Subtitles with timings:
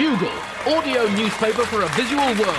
[0.00, 0.32] Bugle,
[0.66, 2.56] audio newspaper for a visual world.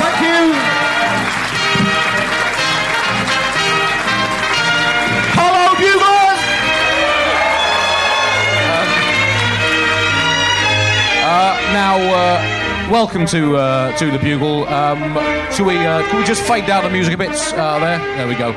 [0.00, 0.54] Thank you.
[5.36, 6.40] Hello, Buglers.
[11.22, 14.66] Uh, now, uh, welcome to uh, to the Bugle.
[14.68, 15.12] Um,
[15.52, 15.76] shall we?
[15.76, 17.28] Uh, can we just fade down the music a bit?
[17.52, 18.54] Uh, there, there we go.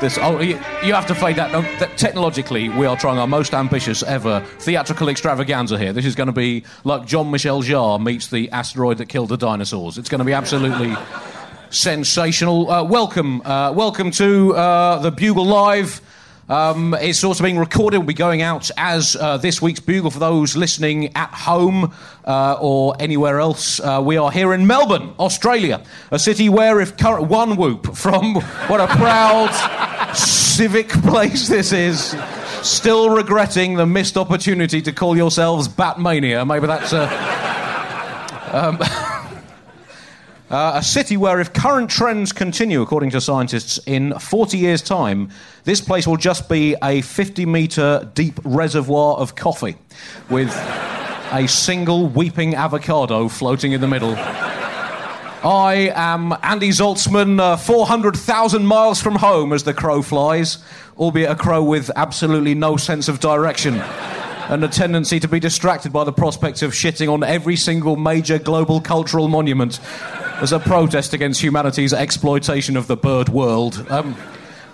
[0.00, 1.52] This, oh, you, you have to fade that.
[1.52, 1.60] No.
[1.96, 5.92] Technologically, we are trying our most ambitious ever theatrical extravaganza here.
[5.92, 9.98] This is going to be like Jean-Michel Jarre meets the asteroid that killed the dinosaurs.
[9.98, 10.96] It's going to be absolutely
[11.70, 12.70] sensational.
[12.70, 16.00] Uh, welcome, uh, welcome to uh, the Bugle Live.
[16.50, 17.98] Um, it's also being recorded.
[17.98, 22.56] We'll be going out as uh, this week's Bugle for those listening at home uh,
[22.60, 23.78] or anywhere else.
[23.78, 28.34] Uh, we are here in Melbourne, Australia, a city where, if current one whoop from
[28.66, 29.52] what a proud
[30.12, 32.16] civic place this is,
[32.62, 36.44] still regretting the missed opportunity to call yourselves Batmania.
[36.44, 37.06] Maybe that's a.
[38.52, 38.80] Um,
[40.50, 45.30] Uh, a city where, if current trends continue, according to scientists, in 40 years' time,
[45.62, 49.76] this place will just be a 50 metre deep reservoir of coffee
[50.28, 50.48] with
[51.32, 54.16] a single weeping avocado floating in the middle.
[55.42, 60.58] I am Andy Zaltzman, uh, 400,000 miles from home as the crow flies,
[60.98, 63.74] albeit a crow with absolutely no sense of direction
[64.50, 68.36] and a tendency to be distracted by the prospect of shitting on every single major
[68.36, 69.78] global cultural monument
[70.40, 73.86] as a protest against humanity's exploitation of the bird world.
[73.90, 74.16] Um,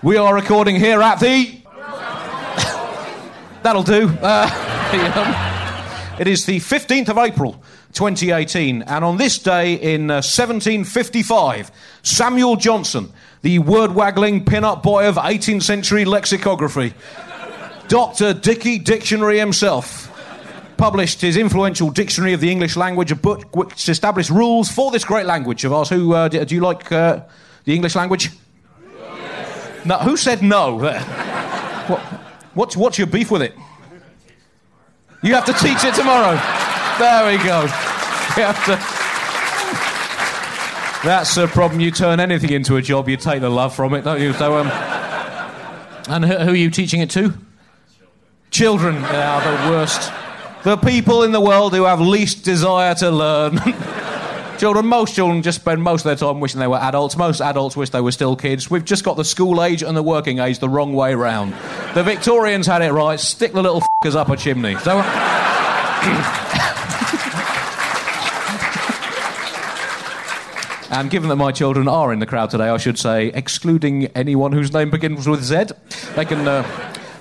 [0.00, 1.60] we are recording here at the.
[3.64, 4.08] That'll do.
[4.22, 7.60] Uh, it is the 15th of April,
[7.94, 11.72] 2018, and on this day in uh, 1755,
[12.04, 16.94] Samuel Johnson, the word waggling pin up boy of 18th century lexicography,
[17.88, 18.34] Dr.
[18.34, 20.15] Dicky Dictionary himself,
[20.76, 25.04] published his influential Dictionary of the English Language, a book which established rules for this
[25.04, 25.88] great language of ours.
[25.88, 27.20] Who uh, do, do you like uh,
[27.64, 28.30] the English language?
[29.84, 29.98] No.
[29.98, 30.80] Who said no?
[30.80, 31.00] There.
[31.00, 32.00] What,
[32.54, 33.54] what's, what's your beef with it?
[35.22, 36.36] You have to teach it tomorrow.
[36.98, 37.62] There we go.
[37.62, 39.06] You have to.
[41.06, 41.80] That's the problem.
[41.80, 44.32] You turn anything into a job, you take the love from it, don't you?
[44.32, 44.66] So, um,
[46.08, 47.32] and who, who are you teaching it to?
[48.50, 49.00] Children.
[49.02, 50.10] They are the worst.
[50.66, 53.56] The people in the world who have least desire to learn.
[54.58, 57.16] children, most children just spend most of their time wishing they were adults.
[57.16, 58.68] Most adults wish they were still kids.
[58.68, 61.54] We've just got the school age and the working age the wrong way round.
[61.94, 63.20] The Victorians had it right.
[63.20, 64.74] Stick the little fuckers up a chimney.
[64.78, 65.00] So.
[70.88, 74.52] And given that my children are in the crowd today, I should say, excluding anyone
[74.52, 75.64] whose name begins with Z,
[76.14, 76.64] they can, uh,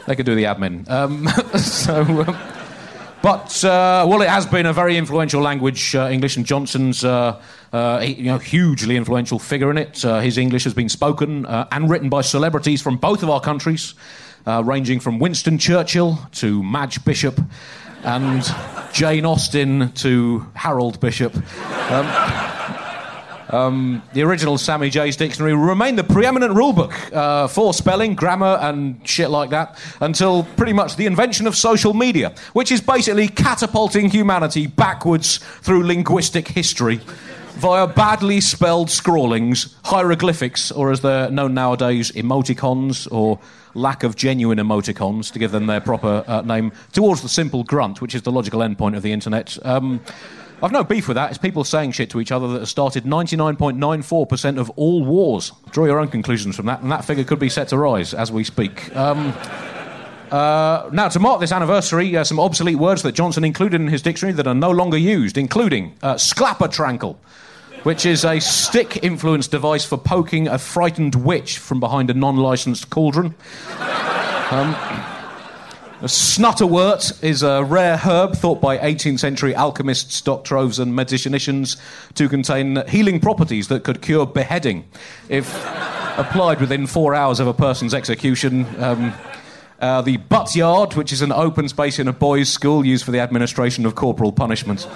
[0.08, 0.90] they can do the admin.
[0.90, 1.28] Um,
[1.58, 2.55] so, um,
[3.26, 7.42] but uh, well, it has been a very influential language, uh, English, and Johnson's uh,
[7.74, 10.06] uh, you know hugely influential figure in it.
[10.06, 13.42] Uh, his English has been spoken uh, and written by celebrities from both of our
[13.42, 13.96] countries,
[14.46, 17.42] ranging from Winston Churchill to Madge Bishop,
[18.04, 18.44] and
[18.94, 21.36] Jane Austen to Harold Bishop.
[21.90, 22.75] Um,
[23.50, 29.30] the original Sammy J's dictionary remained the preeminent rulebook uh, for spelling, grammar, and shit
[29.30, 34.68] like that until pretty much the invention of social media, which is basically catapulting humanity
[34.68, 37.00] backwards through linguistic history
[37.56, 43.40] via badly spelled scrawlings, hieroglyphics, or as they're known nowadays, emoticons, or
[43.74, 48.02] lack of genuine emoticons, to give them their proper uh, name, towards the simple grunt,
[48.02, 49.58] which is the logical endpoint of the internet.
[49.66, 50.02] Um,
[50.66, 51.30] I've no beef with that.
[51.30, 55.52] It's people saying shit to each other that has started 99.94% of all wars.
[55.70, 58.32] Draw your own conclusions from that, and that figure could be set to rise as
[58.32, 58.96] we speak.
[58.96, 59.32] Um,
[60.32, 64.02] uh, now, to mark this anniversary, uh, some obsolete words that Johnson included in his
[64.02, 67.16] dictionary that are no longer used, including uh, sclappertrankle,
[67.84, 72.38] which is a stick influenced device for poking a frightened witch from behind a non
[72.38, 73.36] licensed cauldron.
[74.50, 75.15] Um,
[76.06, 81.78] snutterwort is a rare herb thought by 18th century alchemists, troves, and magicians
[82.14, 84.88] to contain healing properties that could cure beheading
[85.30, 85.48] if
[86.18, 88.66] applied within four hours of a person's execution.
[88.82, 89.14] Um,
[89.80, 93.12] uh, the butt yard, which is an open space in a boys' school used for
[93.12, 94.88] the administration of corporal punishment.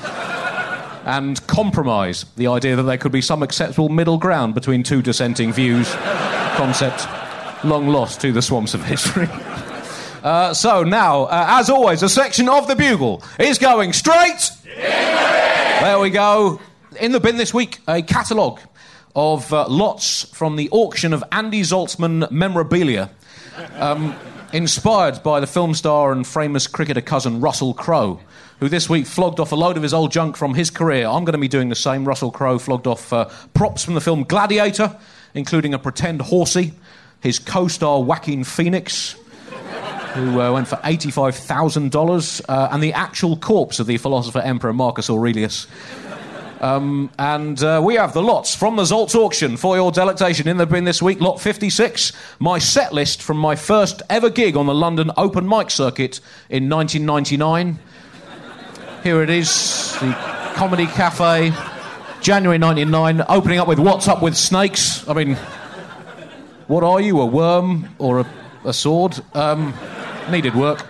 [1.06, 5.52] And compromise, the idea that there could be some acceptable middle ground between two dissenting
[5.52, 5.92] views,
[6.56, 7.08] concept
[7.64, 9.28] long lost to the swamps of history.
[10.24, 14.52] Uh, so now, uh, as always, a section of the Bugle is going straight.
[14.76, 16.60] There we go.
[17.00, 18.60] In the bin this week, a catalogue
[19.16, 23.10] of uh, lots from the auction of Andy Zaltzman memorabilia,
[23.76, 24.16] um,
[24.52, 28.20] inspired by the film star and famous cricketer cousin Russell Crowe,
[28.60, 31.08] who this week flogged off a load of his old junk from his career.
[31.08, 32.06] I'm going to be doing the same.
[32.06, 34.98] Russell Crowe flogged off uh, props from the film Gladiator,
[35.34, 36.74] including a pretend horsey,
[37.22, 39.16] his co star Joaquin Phoenix
[40.14, 45.10] who uh, went for $85,000, uh, and the actual corpse of the philosopher Emperor Marcus
[45.10, 45.68] Aurelius.
[46.62, 50.48] Um, and uh, we have the lots from the Zoltz auction for your delectation.
[50.48, 54.58] In the bin this week, lot 56, my set list from my first ever gig
[54.58, 56.20] on the London open mic circuit
[56.50, 57.80] in 1999.
[59.04, 60.12] Here it is, the
[60.56, 61.54] Comedy Cafe,
[62.22, 65.08] January 99, opening up with What's Up with Snakes.
[65.08, 65.36] I mean,
[66.68, 68.28] what are you, a worm or a,
[68.66, 69.18] a sword?
[69.34, 69.74] Um,
[70.30, 70.86] needed work.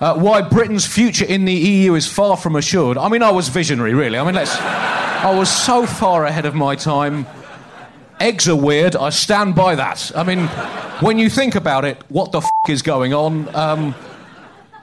[0.00, 2.98] Uh, why Britain's future in the EU is far from assured.
[2.98, 4.18] I mean, I was visionary, really.
[4.18, 4.56] I mean, let's.
[4.60, 7.26] I was so far ahead of my time.
[8.18, 8.96] Eggs are weird.
[8.96, 10.10] I stand by that.
[10.16, 10.48] I mean,
[10.98, 13.54] when you think about it, what the f is going on?
[13.54, 13.94] Um,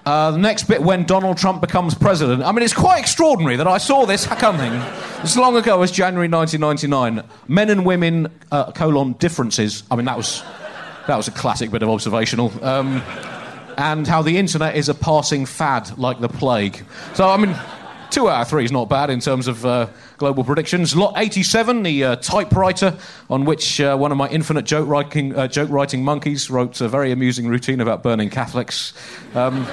[0.06, 2.42] uh, the next bit when Donald Trump becomes president.
[2.42, 4.72] I mean, it's quite extraordinary that I saw this coming
[5.22, 7.30] as long ago as January 1999.
[7.48, 9.84] Men and women, uh, colon, differences.
[9.92, 10.44] I mean, that was,
[11.08, 12.52] that was a classic bit of observational.
[12.66, 13.04] Um,
[13.80, 16.84] and how the internet is a passing fad like the plague.
[17.14, 17.56] So, I mean,
[18.10, 19.88] two out of three is not bad in terms of uh,
[20.18, 20.98] global predictions.
[20.98, 22.98] Lot 87, the uh, typewriter
[23.30, 26.90] on which uh, one of my infinite joke writing, uh, joke writing monkeys wrote a
[26.90, 28.92] very amusing routine about burning Catholics.
[29.34, 29.66] Um,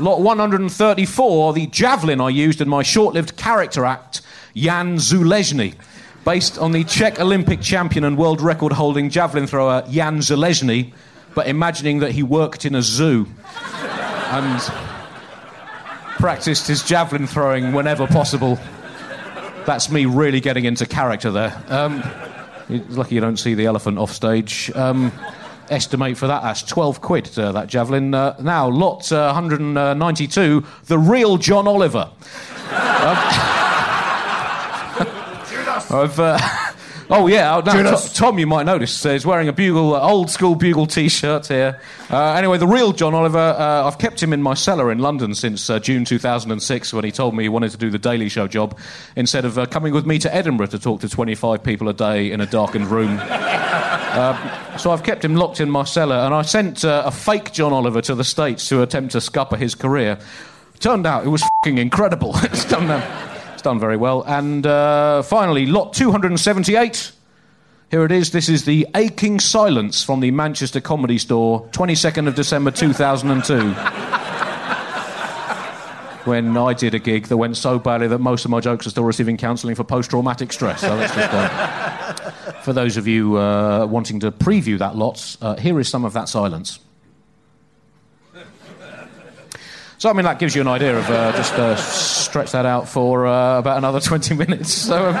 [0.00, 4.20] lot 134, the javelin I used in my short lived character act,
[4.56, 5.76] Jan Zulezny.
[6.24, 10.92] Based on the Czech Olympic champion and world record holding javelin thrower Jan Zelezny,
[11.34, 13.26] but imagining that he worked in a zoo
[13.62, 14.60] and
[16.18, 18.58] practiced his javelin throwing whenever possible.
[19.66, 21.62] That's me really getting into character there.
[21.68, 22.02] Um,
[22.68, 24.70] lucky you don't see the elephant off stage.
[24.74, 25.12] Um,
[25.70, 28.14] estimate for that, that's 12 quid, uh, that javelin.
[28.14, 32.10] Uh, now, lot uh, 192, the real John Oliver.
[32.68, 33.16] Um,
[35.90, 36.18] I've.
[37.10, 40.00] Uh, Oh yeah, now, T- Tom, you might notice, uh, is wearing a bugle, uh,
[40.00, 41.80] old school bugle T-shirt here.
[42.10, 45.34] Uh, anyway, the real John Oliver, uh, I've kept him in my cellar in London
[45.34, 48.46] since uh, June 2006 when he told me he wanted to do the Daily Show
[48.46, 48.78] job
[49.16, 52.30] instead of uh, coming with me to Edinburgh to talk to 25 people a day
[52.30, 53.18] in a darkened room.
[54.78, 58.02] so I've kept him locked in my cellar, and I sent a fake John Oliver
[58.02, 60.18] to the States to attempt to scupper his career.
[60.78, 62.32] Turned out it was fucking incredible.
[62.42, 62.86] it's done.
[63.58, 64.22] It's done very well.
[64.24, 67.10] And uh, finally, lot 278.
[67.90, 68.30] Here it is.
[68.30, 73.56] This is the Aching Silence from the Manchester Comedy Store, 22nd of December 2002.
[76.30, 78.90] when I did a gig that went so badly that most of my jokes are
[78.90, 80.82] still receiving counselling for post traumatic stress.
[80.82, 82.30] So just, uh,
[82.62, 86.12] for those of you uh, wanting to preview that lot, uh, here is some of
[86.12, 86.78] that silence.
[89.98, 92.88] So, I mean, that gives you an idea of uh, just uh, stretch that out
[92.88, 94.72] for uh, about another 20 minutes.
[94.72, 95.14] So, um,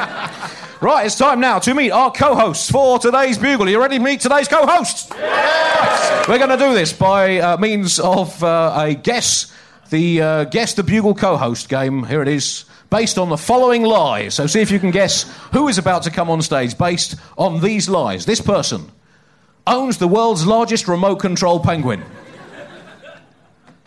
[0.80, 3.66] right, it's time now to meet our co hosts for today's Bugle.
[3.66, 5.08] Are you ready to meet today's co hosts?
[5.16, 6.28] Yes!
[6.28, 9.52] We're going to do this by uh, means of uh, a guess,
[9.90, 12.04] the uh, Guess the Bugle co host game.
[12.04, 12.64] Here it is.
[12.88, 14.34] Based on the following lies.
[14.34, 17.62] So, see if you can guess who is about to come on stage based on
[17.62, 18.26] these lies.
[18.26, 18.92] This person
[19.66, 22.04] owns the world's largest remote control penguin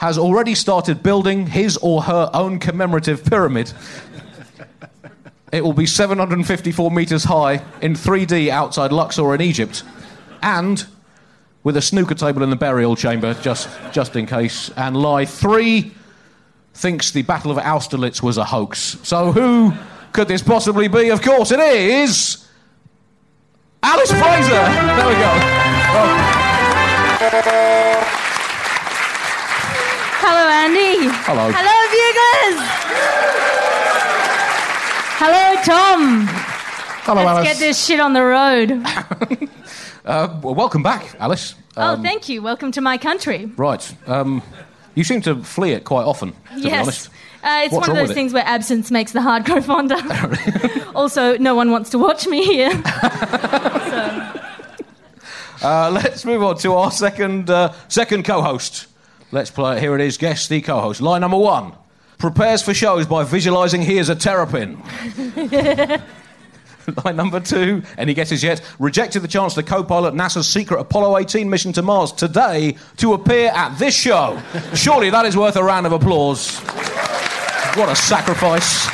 [0.01, 3.71] has already started building his or her own commemorative pyramid.
[5.51, 9.83] It will be 754 metres high in 3D outside Luxor in Egypt,
[10.41, 10.83] and
[11.63, 14.71] with a snooker table in the burial chamber, just, just in case.
[14.75, 15.91] And lie three
[16.73, 18.97] thinks the Battle of Austerlitz was a hoax.
[19.03, 19.71] So who
[20.13, 21.09] could this possibly be?
[21.09, 22.47] Of course, it is
[23.83, 24.49] Alice Fraser.
[24.49, 25.31] There we go.
[27.33, 28.17] Oh.
[30.23, 31.07] Hello, Andy.
[31.25, 31.51] Hello.
[31.51, 32.57] Hello, Buglers.
[35.17, 36.27] Hello, Tom.
[37.03, 37.47] Hello, Let's Alice.
[37.47, 39.49] get this shit on the road.
[40.03, 41.53] Uh, well, welcome back, Alice.
[41.77, 42.41] oh, Um, thank you.
[42.41, 43.45] Welcome to my country.
[43.55, 43.93] Right.
[44.07, 44.41] Um,
[44.95, 46.81] you seem to flee it quite often, to be yes.
[46.81, 47.09] honest.
[47.43, 48.15] Uh, it's What's one of those it?
[48.15, 49.97] things where absence makes the heart grow fonder.
[50.95, 52.71] also, no one wants to watch me here.
[55.61, 58.87] Uh, let's move on to our second uh, second co-host.
[59.31, 59.79] Let's play.
[59.79, 60.17] Here it is.
[60.17, 61.01] Guess the co-host.
[61.01, 61.73] Line number one.
[62.17, 64.81] Prepares for shows by visualising he is a terrapin.
[67.05, 67.83] Line number two.
[67.97, 68.61] Any guesses yet?
[68.77, 73.51] Rejected the chance to co-pilot NASA's secret Apollo 18 mission to Mars today to appear
[73.51, 74.41] at this show.
[74.73, 76.59] Surely that is worth a round of applause.
[77.75, 78.87] What a sacrifice.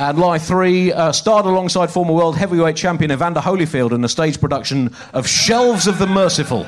[0.00, 4.40] And lie three uh, starred alongside former world heavyweight champion Evander Holyfield in the stage
[4.40, 6.66] production of Shelves of the Merciful.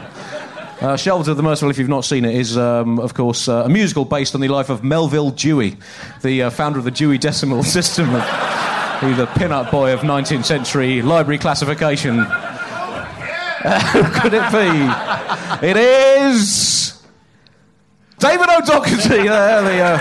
[0.80, 3.64] Uh, Shelves of the Merciful, if you've not seen it, is, um, of course, uh,
[3.64, 5.78] a musical based on the life of Melvil Dewey,
[6.22, 11.00] the uh, founder of the Dewey Decimal System, who the pin-up boy of 19th century
[11.00, 12.18] library classification.
[13.66, 14.68] Who could it be?
[15.66, 17.02] It is
[18.18, 19.98] David O'Doherty, there, the uh,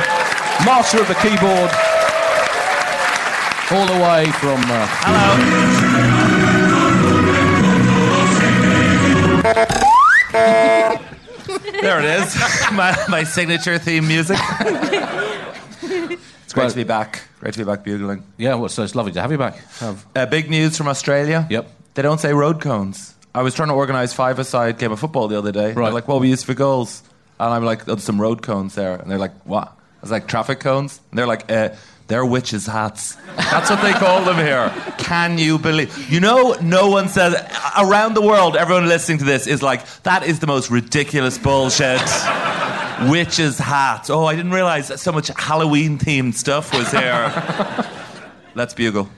[0.65, 1.71] master of the keyboard,
[3.71, 4.61] all the way from.
[9.47, 9.91] Uh,
[11.81, 12.35] There it is.
[12.71, 14.37] my, my signature theme music.
[15.83, 17.21] It's great to be back.
[17.39, 18.23] Great to be back bugling.
[18.37, 19.57] yeah, well, so it's lovely to have you back.
[19.79, 21.45] Have- Uh, big news from Australia.
[21.49, 21.69] Yep.
[21.93, 23.13] They don't say road cones.
[23.35, 25.73] I was trying to organise five-a-side game of football the other day.
[25.73, 25.93] They're Right.
[25.93, 27.03] like, what we use for goals?
[27.39, 28.95] And I'm like, there's some road cones there.
[28.95, 29.67] And they're like, what?
[29.67, 30.99] I was like, traffic cones?
[31.11, 31.69] And they're like, uh,
[32.07, 33.17] they're witches' hats.
[33.35, 34.69] That's what they call them here.
[34.97, 36.11] Can you believe?
[36.11, 37.33] You know, no one says
[37.77, 38.55] around the world.
[38.55, 42.01] Everyone listening to this is like, that is the most ridiculous bullshit.
[43.09, 44.09] witches' hats.
[44.09, 47.33] Oh, I didn't realize that so much Halloween-themed stuff was here.
[48.55, 49.09] Let's bugle.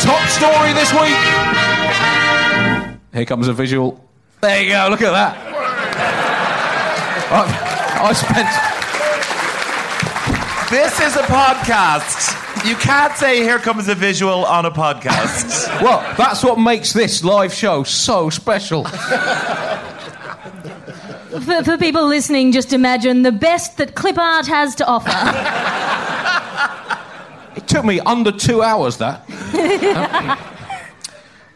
[0.00, 1.16] Top story this week.
[3.12, 4.04] Here comes a visual.
[4.40, 4.88] There you go.
[4.90, 5.36] Look at that.
[7.32, 8.69] I, I spent.
[10.70, 12.64] This is a podcast.
[12.64, 15.66] You can't say here comes a visual on a podcast.
[15.82, 18.84] Well, that's what makes this live show so special.
[21.40, 25.10] For, for people listening, just imagine the best that clip art has to offer.
[27.56, 28.98] It took me under two hours.
[28.98, 29.26] That.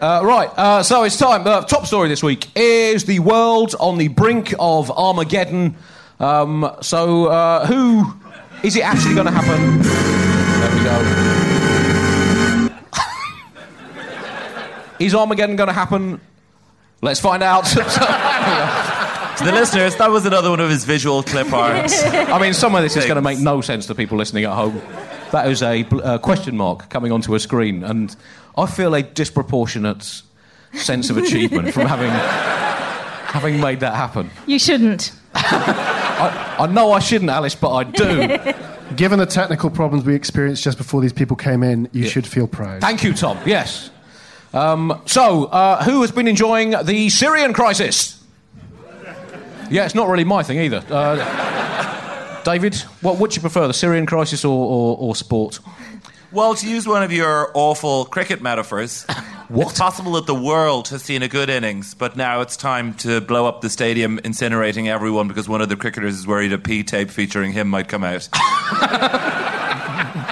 [0.01, 1.47] Uh, right, uh, so it's time.
[1.47, 5.77] Uh, top story this week is the world on the brink of Armageddon.
[6.21, 8.13] Um, so, uh, who
[8.65, 9.83] is it actually going to happen?
[10.61, 10.99] There we go.
[14.99, 16.19] is Armageddon going to happen?
[17.03, 17.67] Let's find out.
[17.67, 21.93] to the listeners, that was another one of his visual clip art.
[21.93, 24.55] I mean, some of this is going to make no sense to people listening at
[24.55, 24.81] home.
[25.33, 28.17] That is a uh, question mark coming onto a screen, and
[28.57, 30.23] I feel a disproportionate
[30.73, 34.31] sense of achievement from having having made that happen.
[34.47, 35.13] You shouldn't.
[36.17, 38.39] I, I know I shouldn't, Alice, but I do.
[38.97, 42.47] Given the technical problems we experienced just before these people came in, you should feel
[42.47, 42.81] proud.
[42.81, 43.39] Thank you, Tom.
[43.45, 43.91] Yes.
[44.53, 48.23] Um, so, uh, who has been enjoying the Syrian crisis?
[49.71, 50.85] Yeah, it's not really my thing either.
[50.89, 55.59] Uh, David, what would you prefer, the Syrian crisis or, or, or sport?
[56.31, 59.07] Well, to use one of your awful cricket metaphors,
[59.49, 59.71] What?
[59.71, 63.21] it's possible that the world has seen a good innings, but now it's time to
[63.21, 66.83] blow up the stadium, incinerating everyone because one of the cricketers is worried a P
[66.83, 68.29] tape featuring him might come out.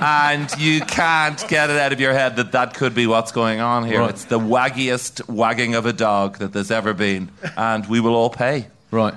[0.02, 3.60] and you can't get it out of your head that that could be what's going
[3.60, 4.00] on here.
[4.00, 4.10] Right.
[4.10, 8.30] It's the waggiest wagging of a dog that there's ever been, and we will all
[8.30, 8.66] pay.
[8.90, 9.14] Right.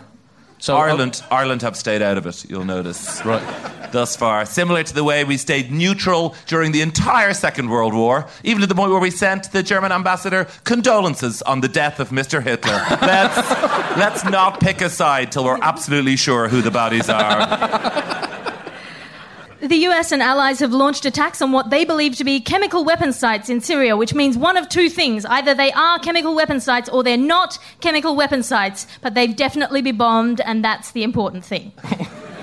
[0.59, 0.77] So oh.
[0.77, 2.49] Ireland, Ireland have stayed out of it.
[2.49, 3.43] You'll notice Right.
[3.91, 8.27] thus far, similar to the way we stayed neutral during the entire Second World War,
[8.43, 12.09] even to the point where we sent the German ambassador condolences on the death of
[12.09, 12.41] Mr.
[12.41, 12.81] Hitler.
[13.01, 13.37] Let's,
[13.97, 18.14] let's not pick a side till we're absolutely sure who the baddies are.
[19.65, 23.11] The US and allies have launched attacks on what they believe to be chemical weapon
[23.11, 25.25] sites in Syria, which means one of two things.
[25.25, 29.81] Either they are chemical weapon sites or they're not chemical weapon sites, but they've definitely
[29.81, 31.71] been bombed, and that's the important thing.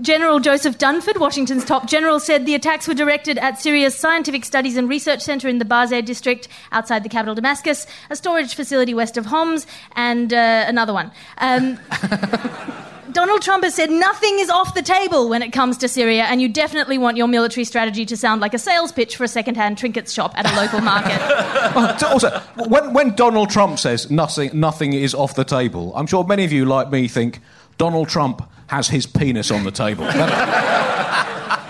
[0.00, 4.76] General Joseph Dunford, Washington's top general, said the attacks were directed at Syria's Scientific Studies
[4.76, 9.16] and Research Center in the Barzeh district outside the capital Damascus, a storage facility west
[9.16, 9.66] of Homs,
[9.96, 11.10] and uh, another one.
[11.38, 11.78] Um,
[13.12, 16.40] Donald Trump has said nothing is off the table when it comes to Syria, and
[16.40, 19.78] you definitely want your military strategy to sound like a sales pitch for a second-hand
[19.78, 21.20] trinkets shop at a local market.
[22.10, 26.44] Also, when, when Donald Trump says nothing, nothing is off the table, I'm sure many
[26.44, 27.40] of you, like me, think
[27.80, 30.04] Donald Trump has his penis on the table.
[30.04, 31.56] That-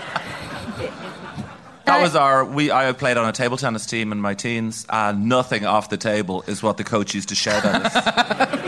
[1.85, 2.45] That was our.
[2.45, 5.97] We I played on a table tennis team in my teens, and nothing off the
[5.97, 8.60] table is what the coach used to shout at us.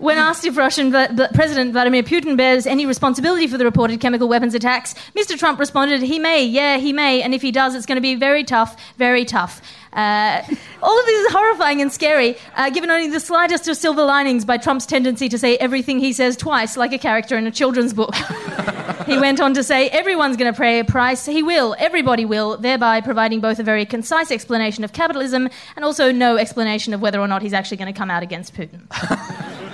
[0.00, 4.54] When asked if Russian President Vladimir Putin bears any responsibility for the reported chemical weapons
[4.54, 5.38] attacks, Mr.
[5.38, 8.14] Trump responded, "He may, yeah, he may, and if he does, it's going to be
[8.14, 9.60] very tough, very tough."
[9.92, 10.40] Uh,
[10.82, 14.46] all of this is horrifying and scary, uh, given only the slightest of silver linings
[14.46, 17.92] by Trump's tendency to say everything he says twice, like a character in a children's
[17.92, 18.14] book.
[19.06, 21.26] he went on to say, "Everyone's going to pay a price.
[21.26, 21.76] He will.
[21.78, 26.94] Everybody will," thereby providing both a very concise explanation of capitalism and also no explanation
[26.94, 28.80] of whether or not he's actually going to come out against Putin.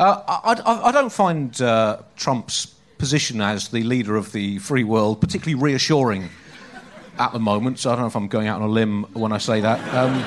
[0.00, 2.64] Uh, I, I, I don't find uh, Trump's
[2.96, 6.30] position as the leader of the free world particularly reassuring
[7.18, 7.78] at the moment.
[7.78, 9.94] So I don't know if I'm going out on a limb when I say that.
[9.94, 10.24] Um,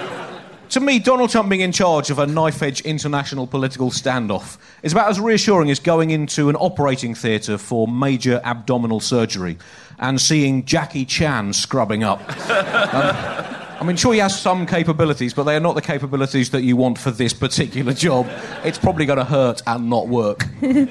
[0.69, 4.91] to me, Donald Trump being in charge of a knife edge international political standoff is
[4.91, 9.57] about as reassuring as going into an operating theatre for major abdominal surgery
[9.97, 12.21] and seeing Jackie Chan scrubbing up.
[13.62, 16.63] Um, I mean, sure, he has some capabilities, but they are not the capabilities that
[16.63, 18.29] you want for this particular job.
[18.63, 20.45] It's probably going to hurt and not work.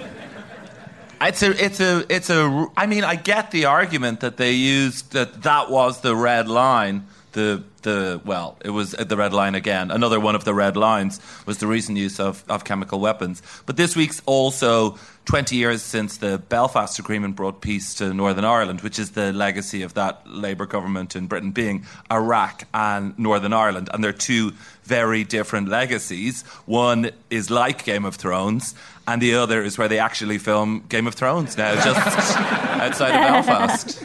[1.25, 2.66] It's a, it's a, it's a.
[2.76, 7.06] I mean, I get the argument that they used that that was the red line.
[7.32, 9.90] The, the, well, it was the red line again.
[9.90, 13.42] Another one of the red lines was the recent use of, of chemical weapons.
[13.64, 18.80] But this week's also 20 years since the Belfast Agreement brought peace to Northern Ireland,
[18.80, 23.88] which is the legacy of that Labour government in Britain being Iraq and Northern Ireland.
[23.94, 26.42] And they're two very different legacies.
[26.66, 28.74] One is like Game of Thrones,
[29.06, 31.86] and the other is where they actually film Game of Thrones now, just
[32.36, 34.04] outside of Belfast.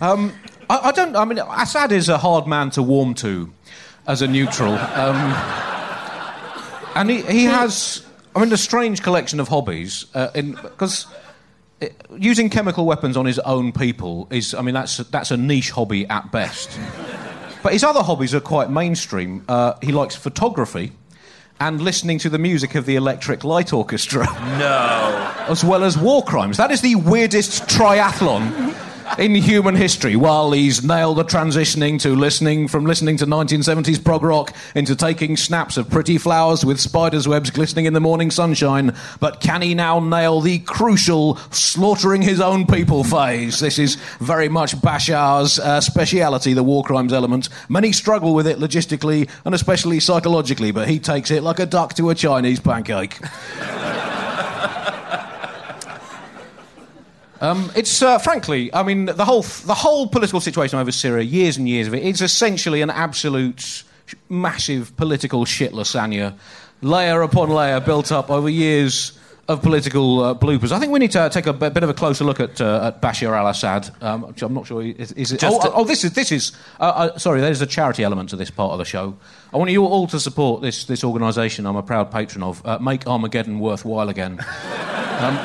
[0.00, 0.32] Um,
[0.68, 1.16] I, I, don't.
[1.16, 3.52] I mean, Assad is a hard man to warm to
[4.06, 5.16] as a neutral, um,
[6.94, 8.04] and he, he has.
[8.34, 11.06] I mean, a strange collection of hobbies because.
[11.06, 11.12] Uh,
[12.16, 16.06] using chemical weapons on his own people is, I mean, that's that's a niche hobby
[16.06, 16.70] at best.
[17.62, 19.44] but his other hobbies are quite mainstream.
[19.46, 20.92] Uh, he likes photography,
[21.60, 24.24] and listening to the music of the Electric Light Orchestra.
[24.58, 25.44] No.
[25.48, 26.56] As well as war crimes.
[26.56, 28.74] That is the weirdest triathlon
[29.18, 34.22] in human history while he's nailed the transitioning to listening from listening to 1970s prog
[34.22, 38.94] rock into taking snaps of pretty flowers with spiders' webs glistening in the morning sunshine.
[39.18, 43.58] But can he now nail the crucial slaughtering his own people phase?
[43.60, 47.48] This is very much Bashar's uh, speciality, the war crimes element.
[47.68, 51.94] Many struggle with it logistically and especially psychologically, but he takes it like a duck
[51.94, 53.18] to a Chinese pancake.
[57.46, 61.56] Um, it's uh, frankly, I mean, the whole the whole political situation over Syria, years
[61.56, 63.84] and years of it, it's essentially an absolute
[64.28, 66.36] massive political shit lasagna,
[66.82, 69.16] layer upon layer built up over years
[69.48, 70.72] of political uh, bloopers.
[70.72, 73.00] I think we need to take a bit of a closer look at, uh, at
[73.00, 73.90] Bashar al-Assad.
[74.00, 74.82] Um, I'm not sure.
[74.82, 75.44] Is, is it?
[75.44, 76.50] Oh, oh, this is this is.
[76.80, 79.16] Uh, uh, sorry, there's a charity element to this part of the show.
[79.54, 81.64] I want you all to support this this organisation.
[81.64, 82.60] I'm a proud patron of.
[82.66, 84.44] Uh, Make Armageddon worthwhile again.
[85.16, 85.38] Um,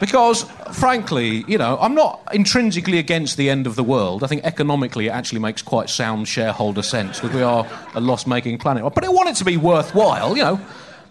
[0.00, 4.24] because, frankly, you know, I'm not intrinsically against the end of the world.
[4.24, 8.26] I think economically it actually makes quite sound shareholder sense because we are a loss
[8.26, 8.82] making planet.
[8.94, 10.60] But I want it to be worthwhile, you know.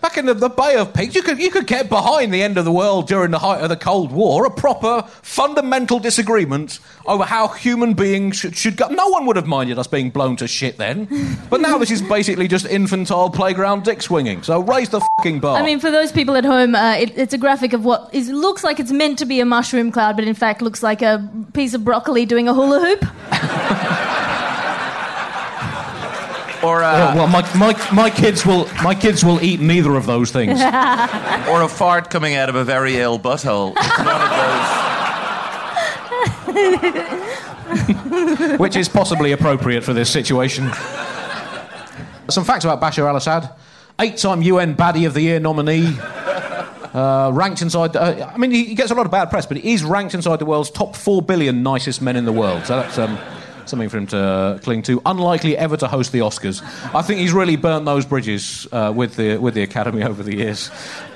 [0.01, 2.57] Back in the, the, Bay of Pigs, you could, you could get behind the end
[2.57, 7.25] of the world during the height of the Cold War, a proper fundamental disagreement over
[7.25, 8.88] how human beings should, should go.
[8.88, 11.07] No one would have minded us being blown to shit then.
[11.49, 14.43] But now this is basically just infantile playground dick swinging.
[14.43, 15.57] So raise the fucking bar.
[15.57, 18.29] I mean, for those people at home, uh, it, it's a graphic of what is,
[18.29, 21.27] looks like it's meant to be a mushroom cloud, but in fact looks like a
[21.53, 24.35] piece of broccoli doing a hula hoop.
[26.63, 30.31] Or uh, well, my, my, my kids will my kids will eat neither of those
[30.31, 30.59] things.
[30.61, 33.75] or a fart coming out of a very ill butthole.
[38.59, 40.71] Which is possibly appropriate for this situation.
[42.29, 43.49] Some facts about Bashar al-Assad:
[43.99, 45.97] eight-time UN Baddie of the Year nominee.
[46.93, 47.95] Uh, ranked inside.
[47.95, 50.39] Uh, I mean, he gets a lot of bad press, but he is ranked inside
[50.39, 52.65] the world's top four billion nicest men in the world.
[52.65, 53.19] So that's um,
[53.69, 55.01] something for him to cling to.
[55.05, 56.62] Unlikely ever to host the Oscars.
[56.93, 60.36] I think he's really burnt those bridges uh, with, the, with the Academy over the
[60.36, 60.71] years.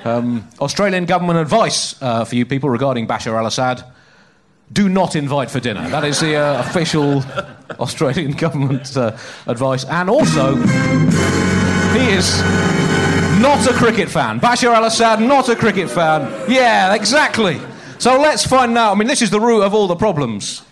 [0.05, 3.83] Um, Australian government advice uh, for you people regarding Bashar al Assad
[4.71, 5.87] do not invite for dinner.
[5.89, 7.23] That is the uh, official
[7.79, 9.85] Australian government uh, advice.
[9.85, 12.41] And also, he is
[13.39, 14.39] not a cricket fan.
[14.39, 16.49] Bashar al Assad, not a cricket fan.
[16.49, 17.59] Yeah, exactly.
[17.99, 18.91] So let's find out.
[18.91, 20.63] I mean, this is the root of all the problems.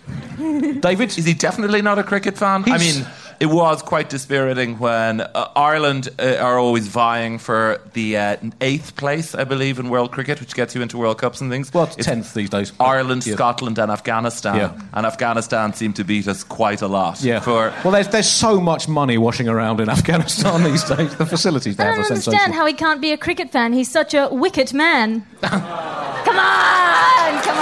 [0.80, 1.16] David?
[1.16, 2.64] Is he definitely not a cricket fan?
[2.64, 2.72] He's...
[2.72, 3.06] I mean,
[3.42, 8.94] it was quite dispiriting when uh, Ireland uh, are always vying for the uh, eighth
[8.94, 11.74] place, I believe, in world cricket, which gets you into World Cups and things.
[11.74, 12.72] Well, it's tenth these days.
[12.78, 13.34] Ireland, yeah.
[13.34, 14.56] Scotland, and Afghanistan.
[14.56, 14.80] Yeah.
[14.92, 17.20] And Afghanistan seem to beat us quite a lot.
[17.20, 17.40] Yeah.
[17.40, 21.16] For well, there's there's so much money washing around in Afghanistan these days.
[21.16, 23.72] The facilities there I don't understand how he can't be a cricket fan.
[23.72, 25.26] He's such a wicked man.
[25.40, 27.58] come on, come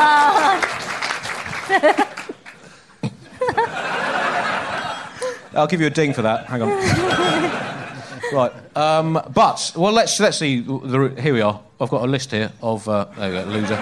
[1.96, 2.06] on.
[5.54, 6.46] I'll give you a ding for that.
[6.46, 6.68] Hang on.
[8.32, 8.52] right.
[8.76, 10.60] Um, but well, let's let's see.
[10.60, 11.60] The, here we are.
[11.80, 13.78] I've got a list here of uh, there we go, loser.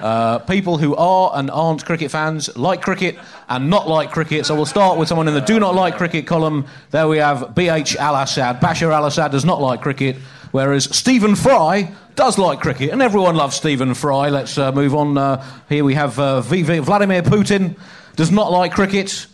[0.00, 3.16] Uh, people who are and aren't cricket fans, like cricket
[3.48, 4.44] and not like cricket.
[4.44, 6.66] So we'll start with someone in the do not like cricket column.
[6.90, 8.60] There we have BH Al Assad.
[8.60, 10.16] Bashar Al Assad does not like cricket,
[10.50, 14.28] whereas Stephen Fry does like cricket, and everyone loves Stephen Fry.
[14.28, 15.16] Let's uh, move on.
[15.16, 17.76] Uh, here we have uh, v- v- Vladimir Putin,
[18.16, 19.26] does not like cricket.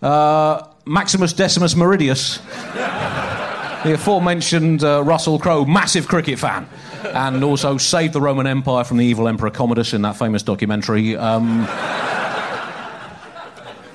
[0.00, 2.38] Uh, Maximus Decimus Meridius,
[3.84, 6.68] the aforementioned uh, Russell Crowe, massive cricket fan,
[7.04, 11.16] and also saved the Roman Empire from the evil Emperor Commodus in that famous documentary.
[11.16, 11.66] Um,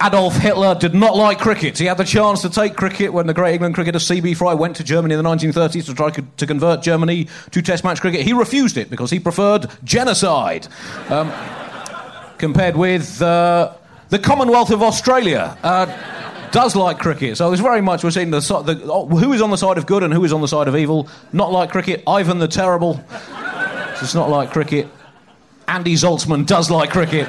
[0.03, 1.79] Adolf Hitler did not like cricket.
[1.79, 4.33] He had the chance to take cricket when the great England cricketer C.B.
[4.33, 8.01] Fry went to Germany in the 1930s to try to convert Germany to Test match
[8.01, 8.21] cricket.
[8.21, 10.67] He refused it because he preferred genocide.
[11.07, 11.31] Um,
[12.37, 13.73] compared with uh,
[14.13, 15.57] the Commonwealth of Australia.
[15.63, 15.87] Uh,
[16.51, 19.41] does like cricket, so it's very much we're seeing the, si- the oh, who is
[19.41, 21.07] on the side of good and who is on the side of evil.
[21.31, 22.03] Not like cricket.
[22.05, 23.03] Ivan the Terrible.
[23.99, 24.87] It's not like cricket.
[25.67, 27.27] Andy Zaltzman does like cricket.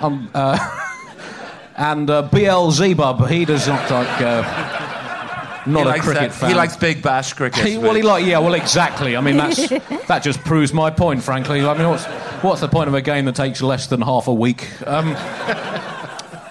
[0.00, 0.56] Um, uh,
[1.76, 4.20] and uh, BL Zebub, he does not like.
[4.20, 6.50] Uh, not he a cricket that- fan.
[6.50, 7.66] He likes big bash cricket.
[7.66, 9.16] He- well, he like yeah, well, exactly.
[9.16, 9.68] I mean, that's
[10.06, 11.60] that just proves my point, frankly.
[11.64, 11.98] I mean,
[12.42, 14.68] what's the point of a game that takes less than half a week?
[14.86, 15.16] Um,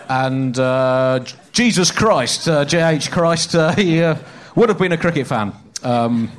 [0.09, 3.11] and uh, Jesus Christ, uh, J.H.
[3.11, 4.17] Christ, uh, he uh,
[4.55, 6.31] would have been a cricket fan um,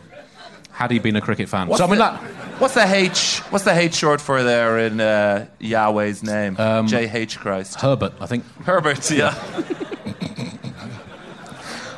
[0.71, 1.69] had he been a cricket fan.
[1.69, 2.21] What's so I mean, the, that
[2.61, 3.41] what's the H?
[3.51, 6.57] What's the H short for there in uh, Yahweh's name?
[6.59, 7.81] Um, J H Christ.
[7.81, 8.45] Herbert, I think.
[8.65, 9.35] Herbert, yeah.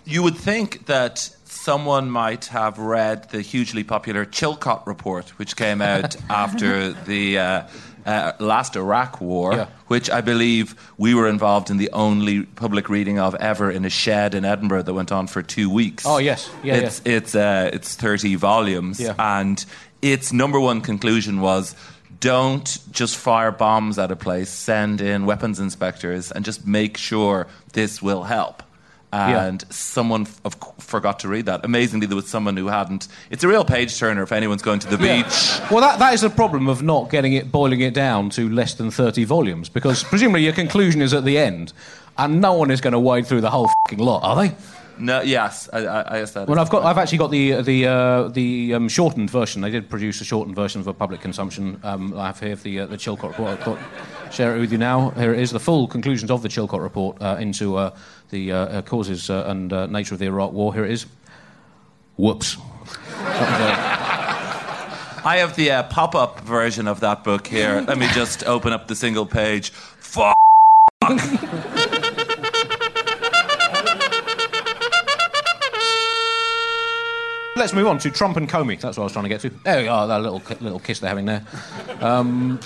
[0.04, 1.30] you would think that
[1.64, 7.62] someone might have read the hugely popular Chilcot report, which came out after the uh,
[8.06, 9.66] uh, last Iraq War, Yeah.
[9.88, 13.90] which I believe we were involved in the only public reading of ever in a
[13.90, 16.04] shed in Edinburgh that went on for two weeks.
[16.06, 16.48] Oh, yes.
[16.62, 19.14] Yeah, it's it's uh, it's thirty volumes, Yeah.
[19.18, 19.64] and
[20.02, 21.74] its number one conclusion was.
[22.20, 24.50] Don't just fire bombs at a place.
[24.50, 28.62] Send in weapons inspectors and just make sure this will help.
[29.12, 29.44] Yeah.
[29.44, 31.64] And someone f- of, forgot to read that.
[31.64, 33.08] Amazingly, there was someone who hadn't.
[33.30, 35.70] It's a real page turner if anyone's going to the beach.
[35.70, 38.74] Well, that, that is the problem of not getting it, boiling it down to less
[38.74, 41.72] than 30 volumes, because presumably your conclusion is at the end,
[42.18, 44.54] and no one is going to wade through the whole fing lot, are they?
[45.00, 46.46] No, yes, I, I, I guess that.
[46.46, 49.62] Well, I've got, I've actually got the the uh, the um, shortened version.
[49.62, 51.80] They did produce a shortened version for public consumption.
[51.82, 53.48] Um, I have here the uh, the Chilcot report.
[53.48, 53.78] I thought
[54.30, 55.10] share it with you now.
[55.10, 57.96] Here it is, the full conclusions of the Chilcot report uh, into uh,
[58.30, 60.72] the uh, uh, causes uh, and uh, nature of the Iraq War.
[60.74, 61.06] Here it is.
[62.16, 62.56] Whoops.
[65.22, 67.84] I have the uh, pop-up version of that book here.
[67.86, 69.70] Let me just open up the single page.
[69.70, 70.34] Fuck.
[77.56, 78.80] Let's move on to Trump and Comey.
[78.80, 79.50] That's what I was trying to get to.
[79.50, 81.44] There we are, that little little kiss they're having there.
[82.00, 82.58] Um,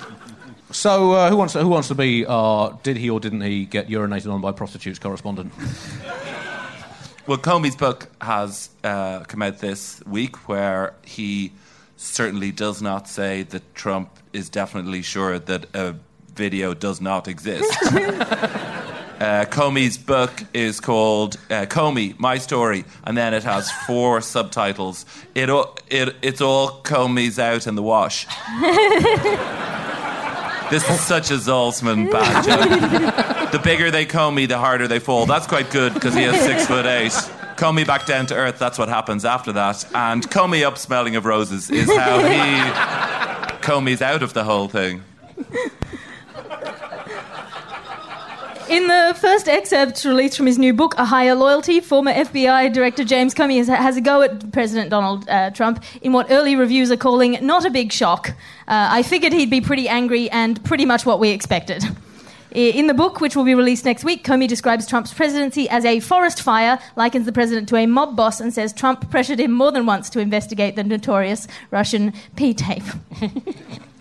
[0.75, 2.27] so, uh, who wants to, who wants to be?
[2.27, 5.53] Uh, did he or didn't he get urinated on by prostitutes correspondent?
[7.27, 11.53] Well, Comey's book has uh, come out this week, where he
[11.97, 15.95] certainly does not say that Trump is definitely sure that a
[16.35, 17.73] video does not exist.
[17.83, 25.07] uh, Comey's book is called uh, Comey: My Story, and then it has four subtitles.
[25.35, 25.49] It,
[25.89, 28.27] it it's all Comey's out in the wash.
[30.71, 33.53] This is such a Zaltzman bad joke.
[33.53, 35.27] The bigger they comb me, the harder they fall.
[35.27, 37.13] That's quite good because he has six foot eight.
[37.57, 39.85] Comb me back down to earth, that's what happens after that.
[39.95, 44.43] And comb me up smelling of roses is how he comb me's out of the
[44.45, 45.03] whole thing.
[48.75, 53.05] In the first excerpt released from his new book, A Higher Loyalty, former FBI Director
[53.05, 56.91] James Comey has, has a go at President Donald uh, Trump in what early reviews
[56.91, 58.31] are calling not a big shock.
[58.67, 61.85] Uh, I figured he'd be pretty angry and pretty much what we expected.
[62.51, 66.01] In the book, which will be released next week, Comey describes Trump's presidency as a
[66.01, 69.71] forest fire, likens the president to a mob boss, and says Trump pressured him more
[69.71, 72.83] than once to investigate the notorious Russian P tape.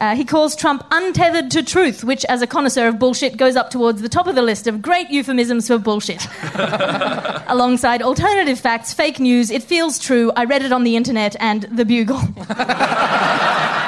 [0.00, 3.70] Uh, he calls Trump untethered to truth, which, as a connoisseur of bullshit, goes up
[3.70, 6.26] towards the top of the list of great euphemisms for bullshit.
[7.48, 11.62] Alongside alternative facts, fake news, it feels true, I read it on the internet, and
[11.64, 12.20] the bugle.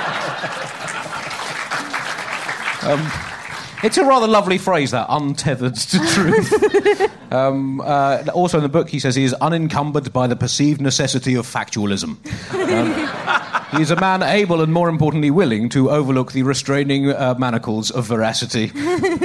[3.83, 7.11] It's a rather lovely phrase, that untethered to truth.
[7.33, 11.35] um, uh, also in the book, he says he is unencumbered by the perceived necessity
[11.35, 12.19] of factualism.
[12.53, 17.35] Um, he is a man able and, more importantly, willing to overlook the restraining uh,
[17.39, 18.67] manacles of veracity.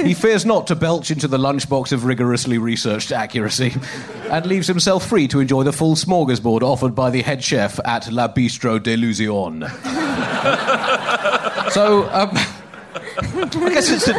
[0.02, 3.74] he fears not to belch into the lunchbox of rigorously researched accuracy
[4.30, 8.10] and leaves himself free to enjoy the full smorgasbord offered by the head chef at
[8.10, 9.62] La Bistro d'Illusion.
[11.70, 12.30] so, um,
[13.18, 14.16] I guess it's a.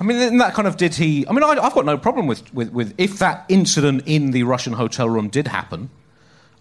[0.00, 1.26] I mean, in that kind of did he?
[1.28, 4.42] I mean, I, I've got no problem with, with, with if that incident in the
[4.42, 5.90] Russian hotel room did happen.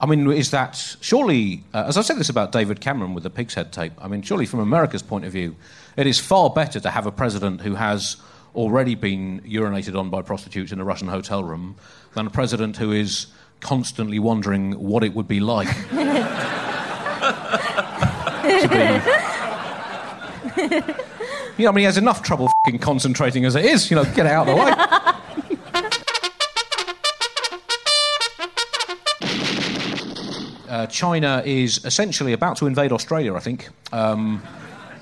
[0.01, 3.29] I mean, is that surely, uh, as I said this about David Cameron with the
[3.29, 5.55] pig's head tape, I mean, surely from America's point of view,
[5.95, 8.17] it is far better to have a president who has
[8.55, 11.75] already been urinated on by prostitutes in a Russian hotel room
[12.15, 13.27] than a president who is
[13.59, 15.95] constantly wondering what it would be like to
[18.67, 18.73] be.
[21.57, 23.91] You know, I mean, he has enough trouble concentrating as it is.
[23.91, 24.73] You know, get out of the way.
[30.87, 33.69] China is essentially about to invade Australia, I think.
[33.91, 34.41] Um,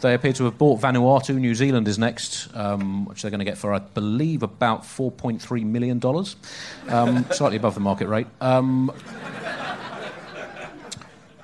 [0.02, 1.36] they appear to have bought Vanuatu.
[1.36, 5.66] New Zealand is next, um, which they're going to get for, I believe, about $4.3
[5.66, 6.02] million,
[6.88, 8.28] um, slightly above the market rate.
[8.40, 8.92] Um,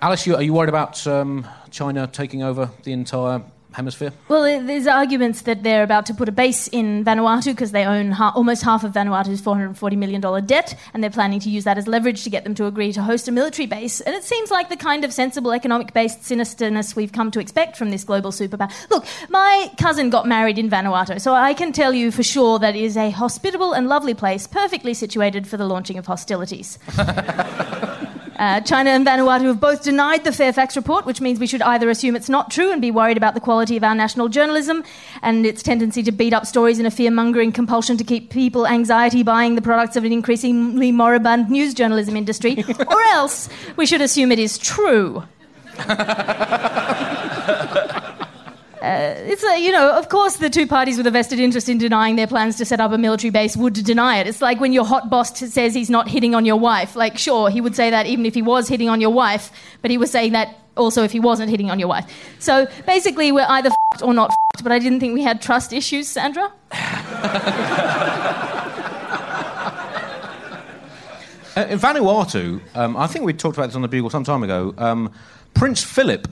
[0.02, 3.42] Alice, you, are you worried about um, China taking over the entire
[3.76, 4.12] hemisphere?
[4.28, 8.12] Well, there's arguments that they're about to put a base in Vanuatu because they own
[8.12, 11.88] ha- almost half of Vanuatu's $440 million debt, and they're planning to use that as
[11.88, 14.02] leverage to get them to agree to host a military base.
[14.02, 17.78] And it seems like the kind of sensible economic based sinisterness we've come to expect
[17.78, 18.72] from this global superpower.
[18.90, 22.76] Look, my cousin got married in Vanuatu, so I can tell you for sure that
[22.76, 26.80] it is a hospitable and lovely place, perfectly situated for the launching of hostilities.
[28.36, 31.90] Uh, China and Vanuatu have both denied the Fairfax report, which means we should either
[31.90, 34.84] assume it's not true and be worried about the quality of our national journalism
[35.22, 38.68] and its tendency to beat up stories in a fear mongering compulsion to keep people
[38.68, 44.02] anxiety buying the products of an increasingly moribund news journalism industry, or else we should
[44.02, 45.24] assume it is true.
[48.86, 52.18] Uh, it's you know, of course, the two parties with a vested interest in denying
[52.18, 54.28] their plans to set up a military base would deny it.
[54.28, 56.96] It's like when your hot boss t- says he's not hitting on your wife.
[56.96, 59.90] Like, sure, he would say that even if he was hitting on your wife, but
[59.90, 62.06] he was saying that also if he wasn't hitting on your wife.
[62.38, 65.74] So basically, we're either fucked or not fucked, but I didn't think we had trust
[65.74, 66.52] issues, Sandra.
[71.58, 74.44] Uh, in Vanuatu, um, I think we talked about this on the Bugle some time
[74.44, 74.74] ago.
[74.78, 75.10] Um,
[75.54, 76.28] Prince Philip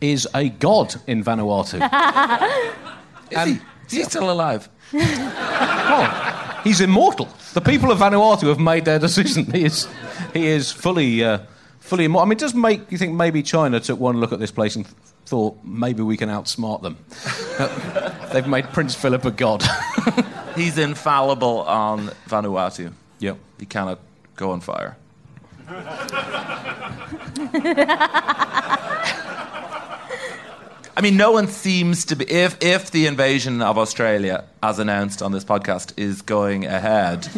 [0.00, 1.78] is a god in Vanuatu.
[3.30, 3.52] Is he?
[3.86, 4.68] Is he still alive?
[4.94, 7.28] Oh, he's immortal.
[7.52, 9.44] The people of Vanuatu have made their decision.
[9.52, 9.86] He is,
[10.32, 11.40] he is fully, uh,
[11.80, 12.26] fully immortal.
[12.26, 14.76] I mean, it does make you think maybe China took one look at this place
[14.76, 16.96] and th- thought maybe we can outsmart them.
[17.58, 19.64] Uh, they've made Prince Philip a god.
[20.54, 22.92] He's infallible on Vanuatu.
[23.18, 23.36] yep.
[23.58, 23.98] He cannot
[24.36, 24.96] go on fire.
[30.98, 32.28] I mean, no one seems to be.
[32.28, 37.28] If if the invasion of Australia, as announced on this podcast, is going ahead,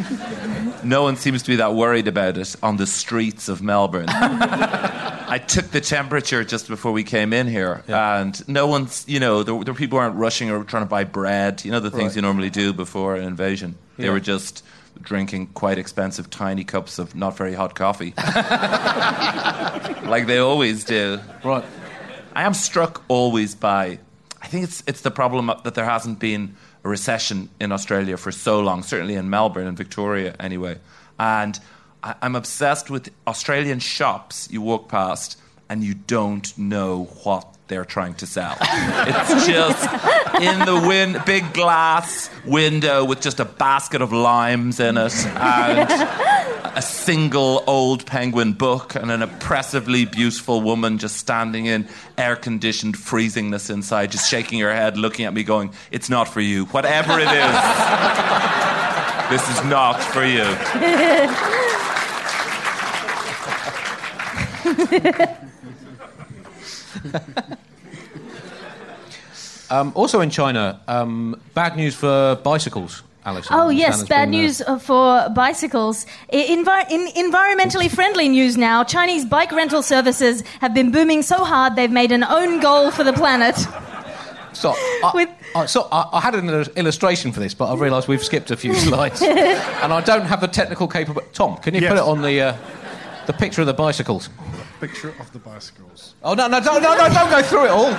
[0.83, 4.07] no one seems to be that worried about it on the streets of Melbourne.
[4.09, 9.05] I took the temperature just before we came in here, and no one's.
[9.07, 11.63] You know, there, there people aren't rushing or trying to buy bread.
[11.63, 12.17] You know, the things Right.
[12.17, 13.77] you normally do before an invasion.
[13.99, 14.65] They were just
[15.03, 18.15] drinking quite expensive tiny cups of not very hot coffee,
[20.09, 21.21] like they always do.
[21.45, 21.65] Right.
[22.35, 23.99] I am struck always by.
[24.43, 28.33] I think it's it's the problem that there hasn't been a recession in Australia for
[28.33, 28.83] so long.
[28.83, 30.79] Certainly in Melbourne and Victoria, anyway.
[31.19, 31.59] And
[32.03, 34.49] I, I'm obsessed with Australian shops.
[34.51, 35.39] You walk past
[35.69, 38.57] and you don't know what they're trying to sell.
[38.61, 39.85] it's just
[40.43, 45.89] in the win- big glass window with just a basket of limes in it and
[46.75, 52.97] a single old penguin book and an oppressively beautiful woman just standing in air conditioned
[52.97, 56.67] freezingness inside, just shaking her head, looking at me, going, It's not for you.
[56.67, 57.29] Whatever it is,
[59.31, 60.45] this is not for you.
[69.71, 73.47] Um, also in China, um, bad news for bicycles, Alice.
[73.51, 76.07] Oh, yes, bad uh, news uh, for bicycles.
[76.33, 81.77] Envi- in environmentally friendly news now, Chinese bike rental services have been booming so hard
[81.77, 83.57] they've made an own goal for the planet.
[84.55, 84.71] So,
[85.05, 88.25] I, With- I, so I, I had an illustration for this, but I've realised we've
[88.25, 91.29] skipped a few slides, and I don't have the technical capability.
[91.35, 91.91] Tom, can you Yes.
[91.91, 92.57] put it on the uh,
[93.27, 94.31] the picture of the bicycles?
[94.81, 96.15] Picture of the bicycles.
[96.23, 97.91] Oh no, no, don't, no, no, don't go through it all.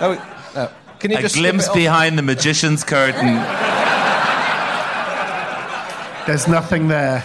[0.00, 0.20] No,
[0.56, 0.70] no.
[0.98, 3.36] Can you A just glimpse behind the magician's curtain.
[6.26, 7.24] There's nothing there.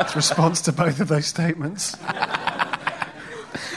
[0.00, 1.96] it's response to both of those statements.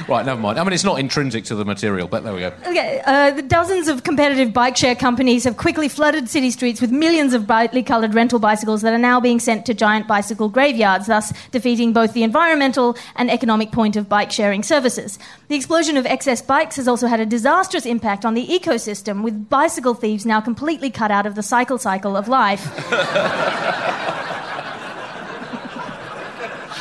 [0.07, 0.59] Right, never mind.
[0.59, 2.53] I mean, it's not intrinsic to the material, but there we go.
[2.65, 6.91] Okay, uh, the dozens of competitive bike share companies have quickly flooded city streets with
[6.91, 11.07] millions of brightly coloured rental bicycles that are now being sent to giant bicycle graveyards,
[11.07, 15.19] thus defeating both the environmental and economic point of bike sharing services.
[15.47, 19.49] The explosion of excess bikes has also had a disastrous impact on the ecosystem, with
[19.49, 22.67] bicycle thieves now completely cut out of the cycle cycle of life.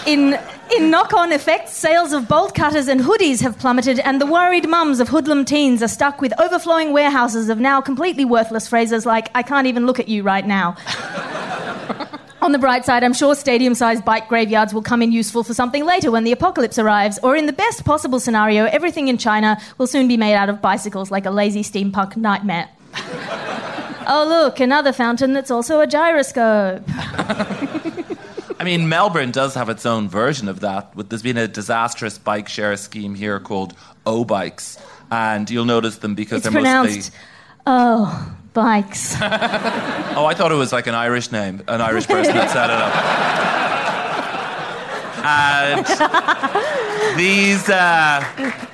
[0.06, 0.38] in
[0.76, 4.68] In knock on effects, sales of bolt cutters and hoodies have plummeted, and the worried
[4.68, 9.30] mums of hoodlum teens are stuck with overflowing warehouses of now completely worthless phrases like,
[9.34, 10.76] I can't even look at you right now.
[12.42, 15.54] On the bright side, I'm sure stadium sized bike graveyards will come in useful for
[15.54, 19.58] something later when the apocalypse arrives, or in the best possible scenario, everything in China
[19.78, 22.68] will soon be made out of bicycles like a lazy steampunk nightmare.
[24.06, 26.82] oh, look, another fountain that's also a gyroscope.
[28.60, 30.92] I mean, Melbourne does have its own version of that.
[31.08, 34.78] There's been a disastrous bike share scheme here called O Bikes,
[35.10, 37.18] and you'll notice them because It's they're pronounced, mostly.
[37.66, 39.14] oh, bikes.
[40.18, 42.76] Oh, I thought it was like an Irish name, an Irish person that set it
[42.76, 42.92] up.
[45.24, 45.86] And
[47.18, 48.24] these uh,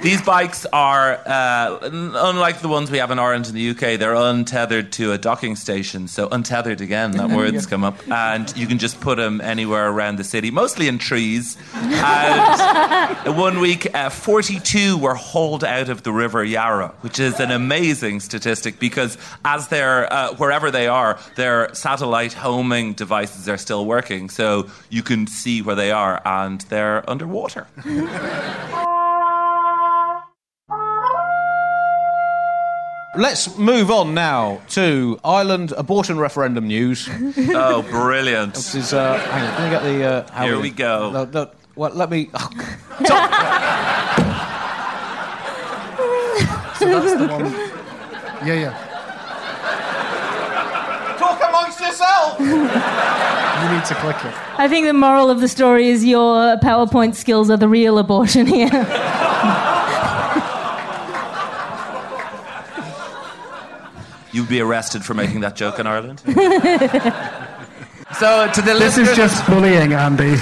[0.03, 3.99] these bikes are uh, unlike the ones we have in Ireland in the UK.
[3.99, 7.13] They're untethered to a docking station, so untethered again.
[7.13, 10.89] That word's come up, and you can just put them anywhere around the city, mostly
[10.89, 11.57] in trees.
[11.75, 17.51] And one week, uh, 42 were hauled out of the River Yarra, which is an
[17.51, 23.87] amazing statistic because as they're uh, wherever they are, their satellite homing devices are still
[23.87, 27.67] working, so you can see where they are, and they're underwater.
[33.17, 37.09] Let's move on now to Ireland abortion referendum news.
[37.55, 38.55] Oh, brilliant!
[38.55, 40.05] This is, uh, hang on, let me get the.
[40.05, 41.11] Uh, how Here it- we go.
[41.13, 42.31] No, no, well, let me.
[46.79, 47.45] So that's the one.
[48.47, 48.75] Yeah, yeah.
[51.17, 52.37] Talk amongst yourself!
[53.65, 54.35] You need to click it.
[54.59, 58.47] I think the moral of the story is your PowerPoint skills are the real abortion
[58.47, 58.69] here.
[64.33, 66.21] You'd be arrested for making that joke in Ireland.
[68.19, 70.35] so to the This listeners, is just bullying, Andy.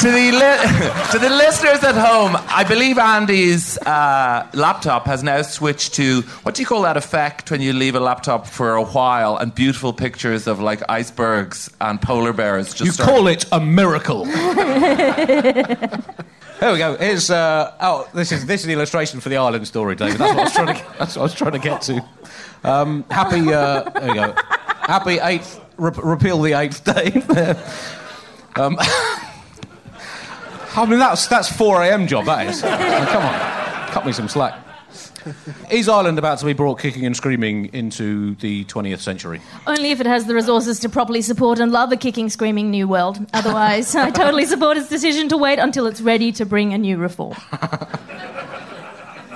[0.00, 5.42] To the li- to the listeners at home, I believe Andy's uh, laptop has now
[5.42, 8.82] switched to what do you call that effect when you leave a laptop for a
[8.84, 13.44] while and beautiful pictures of like icebergs and polar bears just You start- call it
[13.52, 14.26] a miracle.
[16.58, 16.96] There we go.
[16.96, 20.16] Here's uh, oh, this is this is the illustration for the Ireland story, David.
[20.16, 20.84] That's what I was trying to.
[20.98, 22.04] That's what I was trying to get to.
[22.64, 23.52] Um, happy.
[23.52, 24.34] Uh, there we go.
[24.80, 25.60] Happy eighth.
[25.76, 27.12] Re- repeal the eighth day.
[28.56, 28.78] um,
[30.76, 32.06] I mean, that's that's 4 a.m.
[32.06, 32.26] job.
[32.26, 32.62] That is.
[32.62, 34.62] I mean, come on, cut me some slack.
[35.70, 39.40] Is Ireland about to be brought kicking and screaming into the 20th century?
[39.66, 42.86] Only if it has the resources to properly support and love a kicking, screaming new
[42.86, 43.18] world.
[43.34, 46.96] Otherwise, I totally support its decision to wait until it's ready to bring a new
[46.96, 47.34] reform.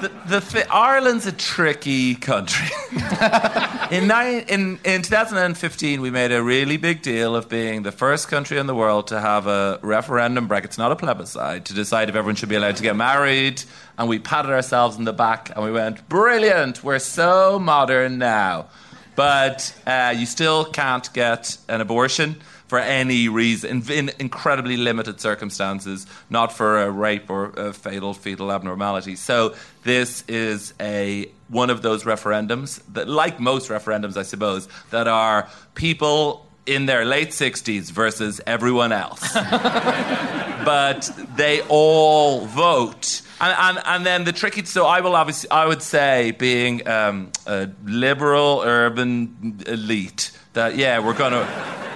[0.00, 2.68] the, the Ireland's a tricky country.
[3.90, 8.28] in, nine, in in 2015, we made a really big deal of being the first
[8.28, 12.14] country in the world to have a referendum brackets, not a plebiscite, to decide if
[12.14, 13.62] everyone should be allowed to get married.
[13.98, 16.82] And we patted ourselves in the back and we went, "Brilliant!
[16.82, 18.66] We're so modern now."
[19.16, 25.20] But uh, you still can't get an abortion for any reason, in, in incredibly limited
[25.20, 29.16] circumstances, not for a rape or a fatal fetal abnormality.
[29.16, 35.08] So this is a one of those referendums that, like most referendums, I suppose, that
[35.08, 39.32] are people in their late 60s versus everyone else.
[39.34, 43.22] but they all vote.
[43.40, 47.32] And, and, and then the tricky, so I will obviously, I would say, being um,
[47.48, 51.46] a liberal urban elite, that yeah, we're gonna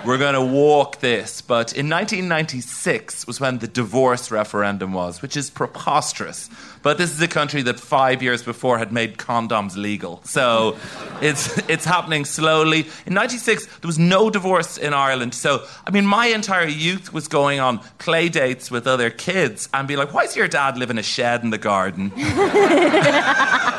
[0.05, 1.41] we're gonna walk this.
[1.41, 6.51] But in 1996 was when the divorce referendum was, which is preposterous.
[6.83, 10.77] But this is a country that five years before had made condoms legal, so
[11.23, 12.87] it's it's happening slowly.
[13.07, 17.27] In '96, there was no divorce in Ireland, so I mean, my entire youth was
[17.27, 20.91] going on play dates with other kids and be like, "Why does your dad live
[20.91, 22.13] in a shed in the garden?"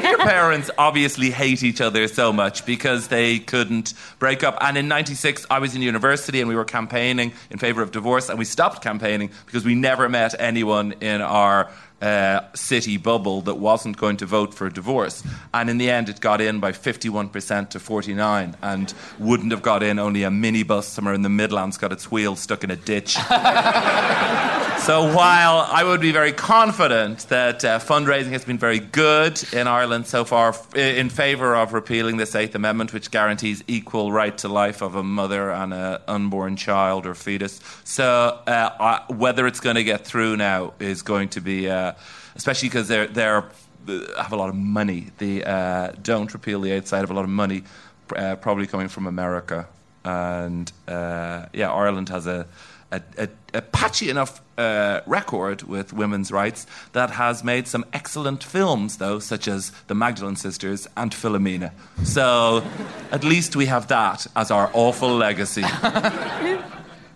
[0.00, 4.56] Your parents obviously hate each other so much because they couldn't break up?
[4.60, 8.28] And in '96, I was in university and we were campaigning in favor of divorce,
[8.28, 11.70] and we stopped campaigning because we never met anyone in our
[12.02, 15.22] uh, city bubble that wasn't going to vote for divorce.
[15.54, 19.82] And in the end, it got in by 51% to 49, and wouldn't have got
[19.82, 19.98] in.
[19.98, 23.16] Only a minibus somewhere in the Midlands got its wheel stuck in a ditch.
[24.82, 29.68] So while I would be very confident that uh, fundraising has been very good in
[29.68, 34.36] Ireland so far f- in favour of repealing this Eighth Amendment, which guarantees equal right
[34.38, 38.70] to life of a mother and an unborn child or fetus, so uh,
[39.08, 41.70] I, whether it's going to get through now is going to be,
[42.34, 43.44] especially because they're they're
[44.16, 45.08] have a lot of money.
[45.18, 47.64] They uh, don't repeal the Eighth side have a lot of money,
[48.14, 49.66] uh, probably coming from America.
[50.04, 52.46] and uh, yeah, Ireland has a
[52.92, 58.44] a, a, a patchy enough uh, record with women's rights that has made some excellent
[58.44, 61.72] films, though, such as The Magdalene Sisters and Philomena.
[62.04, 62.62] So
[63.10, 65.64] at least we have that as our awful legacy.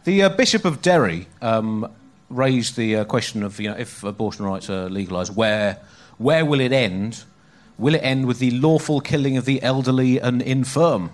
[0.05, 1.93] The uh, Bishop of Derry um,
[2.31, 5.79] raised the uh, question of you know, if abortion rights are legalised, where,
[6.18, 7.24] where will it end?
[7.79, 11.11] Will it end with the lawful killing of the elderly and infirm?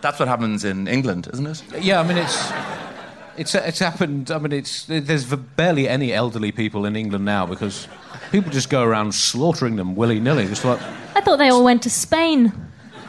[0.00, 1.82] That's what happens in England, isn't it?
[1.82, 2.52] Yeah, I mean, it's,
[3.36, 4.30] it's, it's happened.
[4.30, 7.88] I mean, it's, there's barely any elderly people in England now because
[8.30, 10.46] people just go around slaughtering them willy nilly.
[10.46, 10.80] Just like,
[11.16, 12.52] I thought they all went to Spain.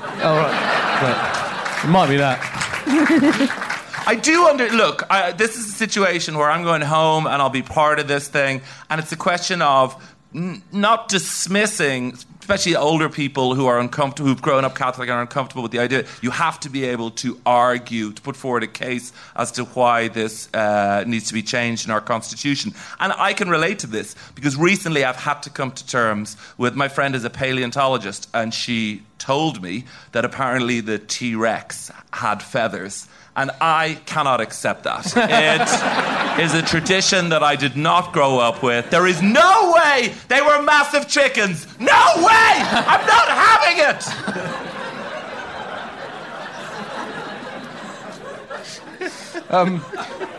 [0.01, 1.01] oh, right.
[1.03, 1.83] right.
[1.83, 3.65] It might be that.
[4.09, 5.03] I do under look.
[5.11, 8.27] I, this is a situation where I'm going home and I'll be part of this
[8.27, 10.03] thing, and it's a question of
[10.33, 15.21] n- not dismissing, especially older people who are uncomfortable, who've grown up Catholic and are
[15.21, 16.05] uncomfortable with the idea.
[16.23, 20.07] You have to be able to argue, to put forward a case as to why
[20.07, 22.73] this uh, needs to be changed in our constitution.
[22.99, 26.73] And I can relate to this because recently I've had to come to terms with
[26.73, 29.83] my friend is a paleontologist, and she told me
[30.13, 33.07] that apparently the T Rex had feathers.
[33.35, 35.13] And I cannot accept that.
[35.15, 38.89] It is a tradition that I did not grow up with.
[38.89, 41.67] There is no way they were massive chickens.
[41.79, 42.53] No way!
[42.61, 44.69] I'm not having it!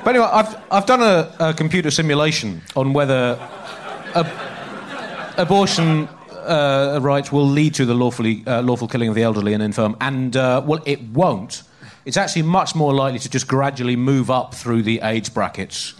[0.04, 3.38] But anyway, I've, I've done a, a computer simulation on whether
[5.36, 9.62] abortion uh, rights will lead to the lawfully, uh, lawful killing of the elderly and
[9.62, 11.62] infirm, and uh, well, it won't.
[12.06, 15.92] It's actually much more likely to just gradually move up through the age brackets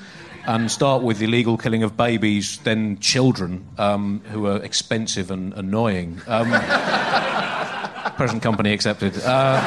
[0.47, 5.53] and start with the illegal killing of babies, then children um, who are expensive and
[5.53, 6.21] annoying.
[6.27, 6.51] Um,
[8.17, 9.21] present company accepted.
[9.23, 9.61] Uh,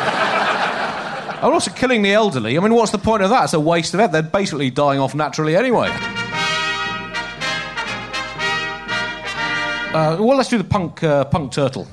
[1.43, 2.57] and also killing the elderly.
[2.57, 3.43] I mean, what's the point of that?
[3.43, 4.11] It's a waste of it.
[4.11, 5.89] They're basically dying off naturally anyway.
[9.93, 11.87] Uh, well, let's do the punk, uh, punk turtle.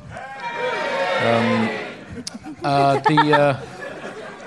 [1.22, 1.68] Um,
[2.64, 3.80] uh, the.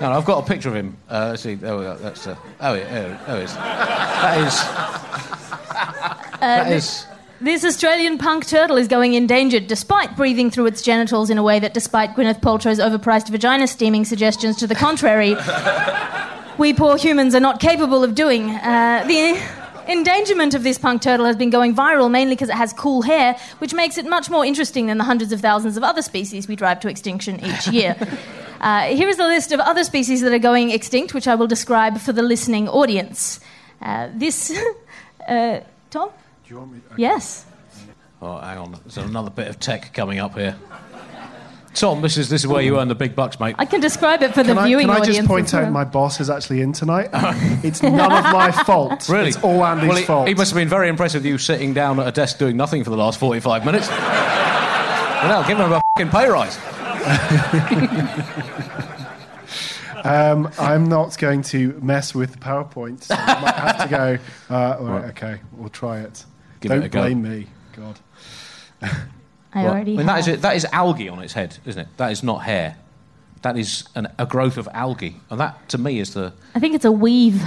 [0.00, 0.96] no, I've got a picture of him.
[1.08, 1.54] Uh, let's see.
[1.54, 1.96] There we go.
[1.96, 2.26] That's.
[2.26, 3.54] Uh, oh, yeah, it is.
[3.54, 4.62] That is.
[6.40, 7.06] that is.
[7.40, 11.58] This Australian punk turtle is going endangered despite breathing through its genitals in a way
[11.58, 15.36] that, despite Gwyneth Paltrow's overpriced vagina steaming suggestions to the contrary,
[16.58, 18.50] we poor humans are not capable of doing.
[18.50, 19.38] Uh, the
[19.90, 23.36] endangerment of this punk turtle has been going viral mainly because it has cool hair,
[23.58, 26.56] which makes it much more interesting than the hundreds of thousands of other species we
[26.56, 27.96] drive to extinction each year.
[28.64, 31.46] Uh, here is a list of other species that are going extinct, which I will
[31.46, 33.38] describe for the listening audience.
[33.82, 34.58] Uh, this.
[35.28, 35.60] uh,
[35.90, 36.08] Tom?
[36.08, 36.80] Do you want me?
[36.96, 37.44] Yes.
[38.22, 38.72] Oh, hang on.
[38.72, 40.56] There's another bit of tech coming up here.
[41.74, 43.54] Tom, this is, this is where you earn the big bucks, mate.
[43.58, 44.88] I can describe it for the Can I, viewing audience.
[44.88, 45.16] can I audience.
[45.18, 45.70] just point as out well.
[45.72, 47.10] my boss is actually in tonight?
[47.64, 49.08] it's none of my fault.
[49.10, 49.28] Really?
[49.28, 50.28] It's all Andy's well, he, fault.
[50.28, 52.82] He must have been very impressed with you sitting down at a desk doing nothing
[52.82, 53.88] for the last 45 minutes.
[53.88, 56.56] well, now, give him a fucking pay rise.
[60.04, 63.04] Um, I'm not going to mess with the PowerPoint.
[63.04, 64.18] So I might have to go.
[64.54, 66.26] Uh, all right, okay, we'll try it.
[66.60, 67.00] Give Don't a go.
[67.00, 67.46] blame me.
[67.74, 67.98] God.
[69.54, 69.94] I already.
[69.94, 70.34] I mean, that is, have.
[70.34, 71.88] it, that is algae on its head, isn't it?
[71.96, 72.76] That is not hair.
[73.40, 75.16] That is an, a growth of algae.
[75.30, 76.34] And that, to me, is the.
[76.54, 77.42] I think it's a weave.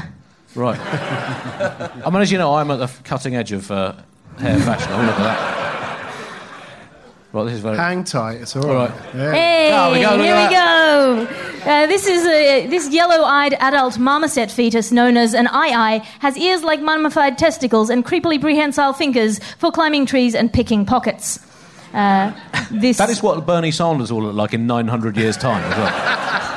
[0.55, 0.79] Right.
[0.79, 3.93] I mean, as you know, I'm at the cutting edge of uh,
[4.39, 4.91] hair fashion.
[4.93, 5.56] I'll look at that.
[7.33, 7.75] Right, this is very.
[7.77, 8.41] Hang tight.
[8.41, 8.89] It's all All right.
[8.89, 9.15] right.
[9.15, 9.31] Yeah.
[9.33, 11.69] Hey, There we go, here at we go.
[11.69, 16.37] Uh, this is a, this yellow-eyed adult marmoset fetus known as an eye eye has
[16.37, 21.39] ears like mummified testicles and creepily prehensile fingers for climbing trees and picking pockets.
[21.93, 22.31] Uh,
[22.71, 26.53] this That is what Bernie Sanders will look like in 900 years' time as well.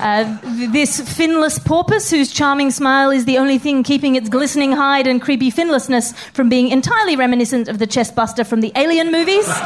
[0.00, 4.72] Uh, th- this finless porpoise, whose charming smile is the only thing keeping its glistening
[4.72, 9.46] hide and creepy finlessness from being entirely reminiscent of the chestbuster from the Alien movies.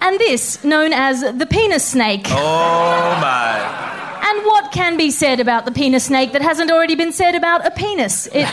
[0.00, 2.26] and this, known as the penis snake.
[2.30, 3.90] Oh my.
[4.22, 7.66] And what can be said about the penis snake that hasn't already been said about
[7.66, 8.26] a penis?
[8.32, 8.48] It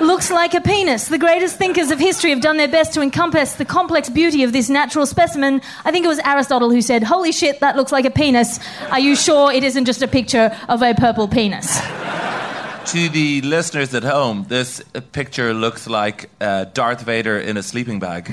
[0.00, 1.08] looks like a penis.
[1.08, 4.52] The greatest thinkers of history have done their best to encompass the complex beauty of
[4.52, 5.60] this natural specimen.
[5.84, 8.58] I think it was Aristotle who said, Holy shit, that looks like a penis.
[8.90, 11.80] Are you sure it isn't just a picture of a purple penis?
[12.92, 14.82] To the listeners at home, this
[15.12, 18.30] picture looks like uh, Darth Vader in a sleeping bag.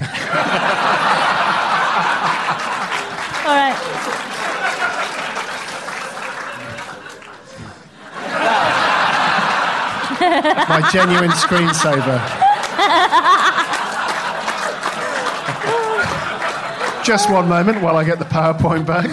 [10.44, 12.20] My genuine screensaver.
[17.04, 19.10] Just one moment while I get the PowerPoint back.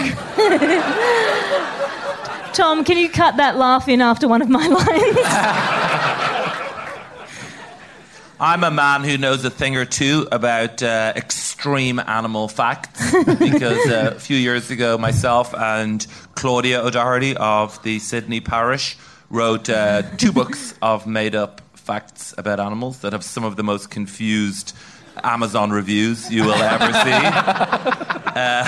[2.54, 5.18] Tom, can you cut that laugh in after one of my lines?
[8.40, 13.86] I'm a man who knows a thing or two about uh, extreme animal facts because
[13.90, 18.96] uh, a few years ago, myself and Claudia O'Doherty of the Sydney Parish
[19.30, 23.62] wrote uh, two books of made up facts about animals that have some of the
[23.62, 24.74] most confused
[25.24, 28.14] Amazon reviews you will ever see.
[28.38, 28.62] Uh,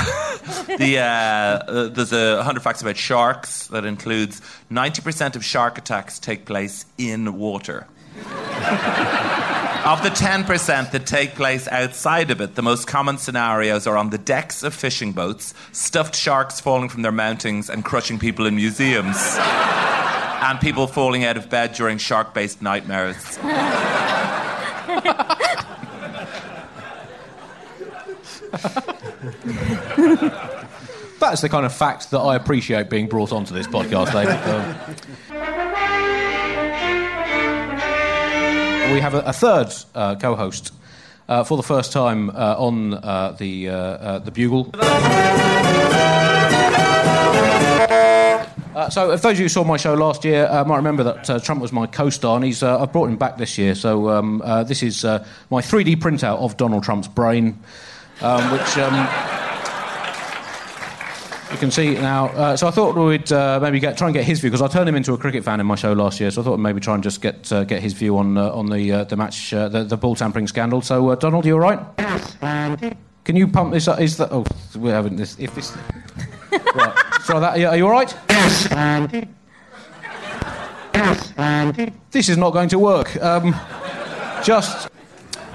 [0.79, 6.45] the, uh, there's a 100 facts about sharks that includes 90% of shark attacks take
[6.45, 7.87] place in water.
[9.81, 14.11] Of the 10% that take place outside of it, the most common scenarios are on
[14.11, 18.57] the decks of fishing boats, stuffed sharks falling from their mountings and crushing people in
[18.57, 19.17] museums,
[20.41, 23.17] and people falling out of bed during shark based nightmares.
[31.21, 35.07] That's the kind of fact that I appreciate being brought onto this podcast, David.
[38.91, 40.73] Um, we have a, a third uh, co-host
[41.29, 44.73] uh, for the first time uh, on uh, the uh, uh, the Bugle.
[48.81, 51.05] Uh, so, if those of you who saw my show last year uh, might remember
[51.05, 53.75] that uh, Trump was my co-star, and he's uh, I've brought him back this year.
[53.75, 57.59] So, um, uh, this is uh, my 3D printout of Donald Trump's brain,
[58.23, 58.79] um, which.
[58.79, 58.95] Um,
[61.53, 62.29] you can see now.
[62.29, 64.69] Uh, so I thought we'd uh, maybe get, try and get his view because I
[64.69, 66.31] turned him into a cricket fan in my show last year.
[66.31, 68.67] So I thought maybe try and just get uh, get his view on uh, on
[68.71, 70.81] the uh, the match, uh, the, the ball tampering scandal.
[70.81, 71.81] So uh, Donald, you all right?
[71.99, 72.37] Yes.
[73.25, 74.01] Can you pump this up?
[74.01, 74.31] Is that?
[74.33, 75.37] Oh, we're having this.
[75.39, 75.77] If this.
[76.53, 76.95] Right.
[77.25, 77.65] Try that.
[77.65, 78.15] Are you all right?
[78.29, 78.69] Yes.
[80.95, 81.33] Yes.
[82.11, 83.17] This is not going to work.
[83.23, 83.55] Um,
[84.45, 84.89] just.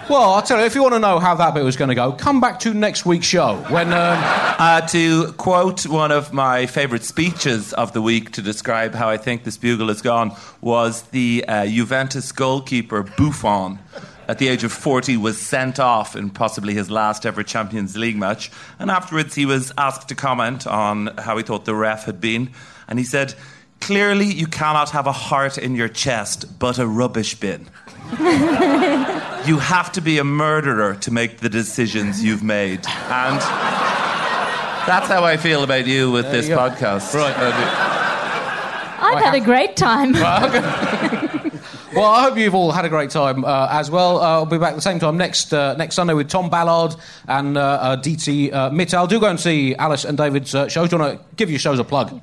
[0.08, 1.96] Well, I'll tell you, if you want to know how that bit was going to
[1.96, 3.92] go, come back to next week's show when.
[3.92, 4.24] Um,
[4.58, 9.18] Uh, to quote one of my favourite speeches of the week to describe how I
[9.18, 10.32] think this bugle has gone
[10.62, 13.80] was the uh, Juventus goalkeeper Buffon.
[14.28, 18.18] At the age of 40, was sent off in possibly his last ever Champions League
[18.18, 18.52] match.
[18.80, 22.52] And afterwards, he was asked to comment on how he thought the ref had been.
[22.88, 23.36] And he said,
[23.82, 27.68] Clearly, you cannot have a heart in your chest, but a rubbish bin.
[28.12, 32.86] you have to be a murderer to make the decisions you've made.
[32.88, 33.40] And
[34.88, 37.14] that's how I feel about you with this you podcast.
[37.14, 37.36] Right.
[38.98, 40.14] I've had a great time.
[41.96, 44.20] Well, I hope you've all had a great time uh, as well.
[44.20, 46.94] Uh, I'll be back at the same time next uh, next Sunday with Tom Ballard
[47.30, 49.08] and uh, uh, DT uh, Mittal.
[49.08, 50.90] Do go and see Alice and David's uh, shows.
[50.90, 52.22] Do you want to give your shows a plug?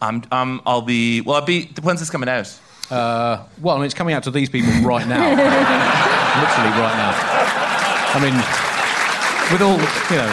[0.00, 1.20] I'm, I'm, I'll be.
[1.20, 1.70] Well, I'll be.
[1.82, 2.58] When's this coming out?
[2.90, 5.20] Uh, well, I mean, it's coming out to these people right now.
[5.28, 7.12] Literally right now.
[8.14, 8.36] I mean,
[9.52, 9.76] with all,
[10.10, 10.32] you know.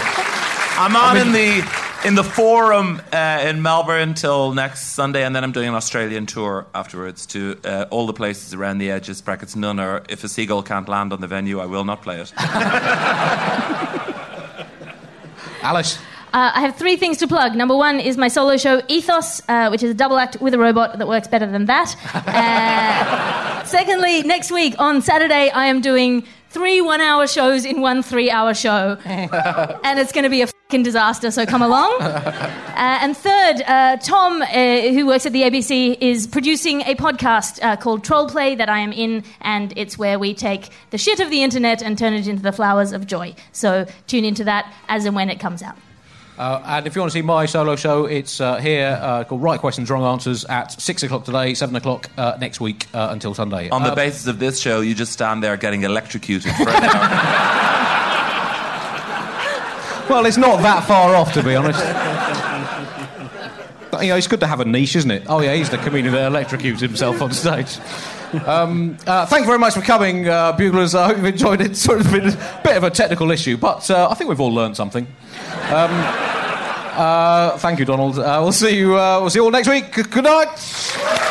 [0.77, 5.43] I'm on in the in the forum uh, in Melbourne till next Sunday, and then
[5.43, 9.21] I'm doing an Australian tour afterwards to uh, all the places around the edges.
[9.21, 10.03] Brackets none are.
[10.09, 12.33] If a seagull can't land on the venue, I will not play it.
[15.63, 15.99] Alice.
[16.33, 17.55] Uh, I have three things to plug.
[17.55, 20.57] Number one is my solo show, Ethos, uh, which is a double act with a
[20.57, 21.93] robot that works better than that.
[22.15, 28.03] Uh, secondly, next week on Saturday, I am doing three one hour shows in one
[28.03, 28.97] three hour show.
[29.05, 31.97] and it's going to be a fucking disaster, so come along.
[32.71, 37.63] Uh, and third, uh, Tom, uh, who works at the ABC, is producing a podcast
[37.63, 41.19] uh, called Troll Play that I am in, and it's where we take the shit
[41.19, 43.35] of the internet and turn it into the flowers of joy.
[43.51, 45.75] So tune into that as and when it comes out.
[46.41, 49.43] Uh, and if you want to see my solo show, it's uh, here uh, called
[49.43, 53.35] Right Questions, Wrong Answers at 6 o'clock today, 7 o'clock uh, next week uh, until
[53.35, 53.69] Sunday.
[53.69, 56.83] On the Uh, basis of this show, you just stand there getting electrocuted for an
[56.83, 57.09] hour.
[60.09, 61.79] Well, it's not that far off, to be honest.
[64.01, 65.23] You know, it's good to have a niche, isn't it?
[65.27, 67.77] Oh, yeah, he's the comedian that electrocutes himself on stage.
[68.45, 70.95] Um, uh, thank you very much for coming, uh, Buglers.
[70.95, 71.71] I hope you've enjoyed it.
[71.71, 74.39] It's sort of been a bit of a technical issue, but uh, I think we've
[74.39, 75.05] all learned something.
[75.69, 78.19] Um, uh, thank you, Donald.
[78.19, 78.97] Uh, we'll see you.
[78.97, 79.91] Uh, we'll see you all next week.
[79.91, 81.30] Good night.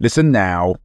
[0.00, 0.76] Listen now.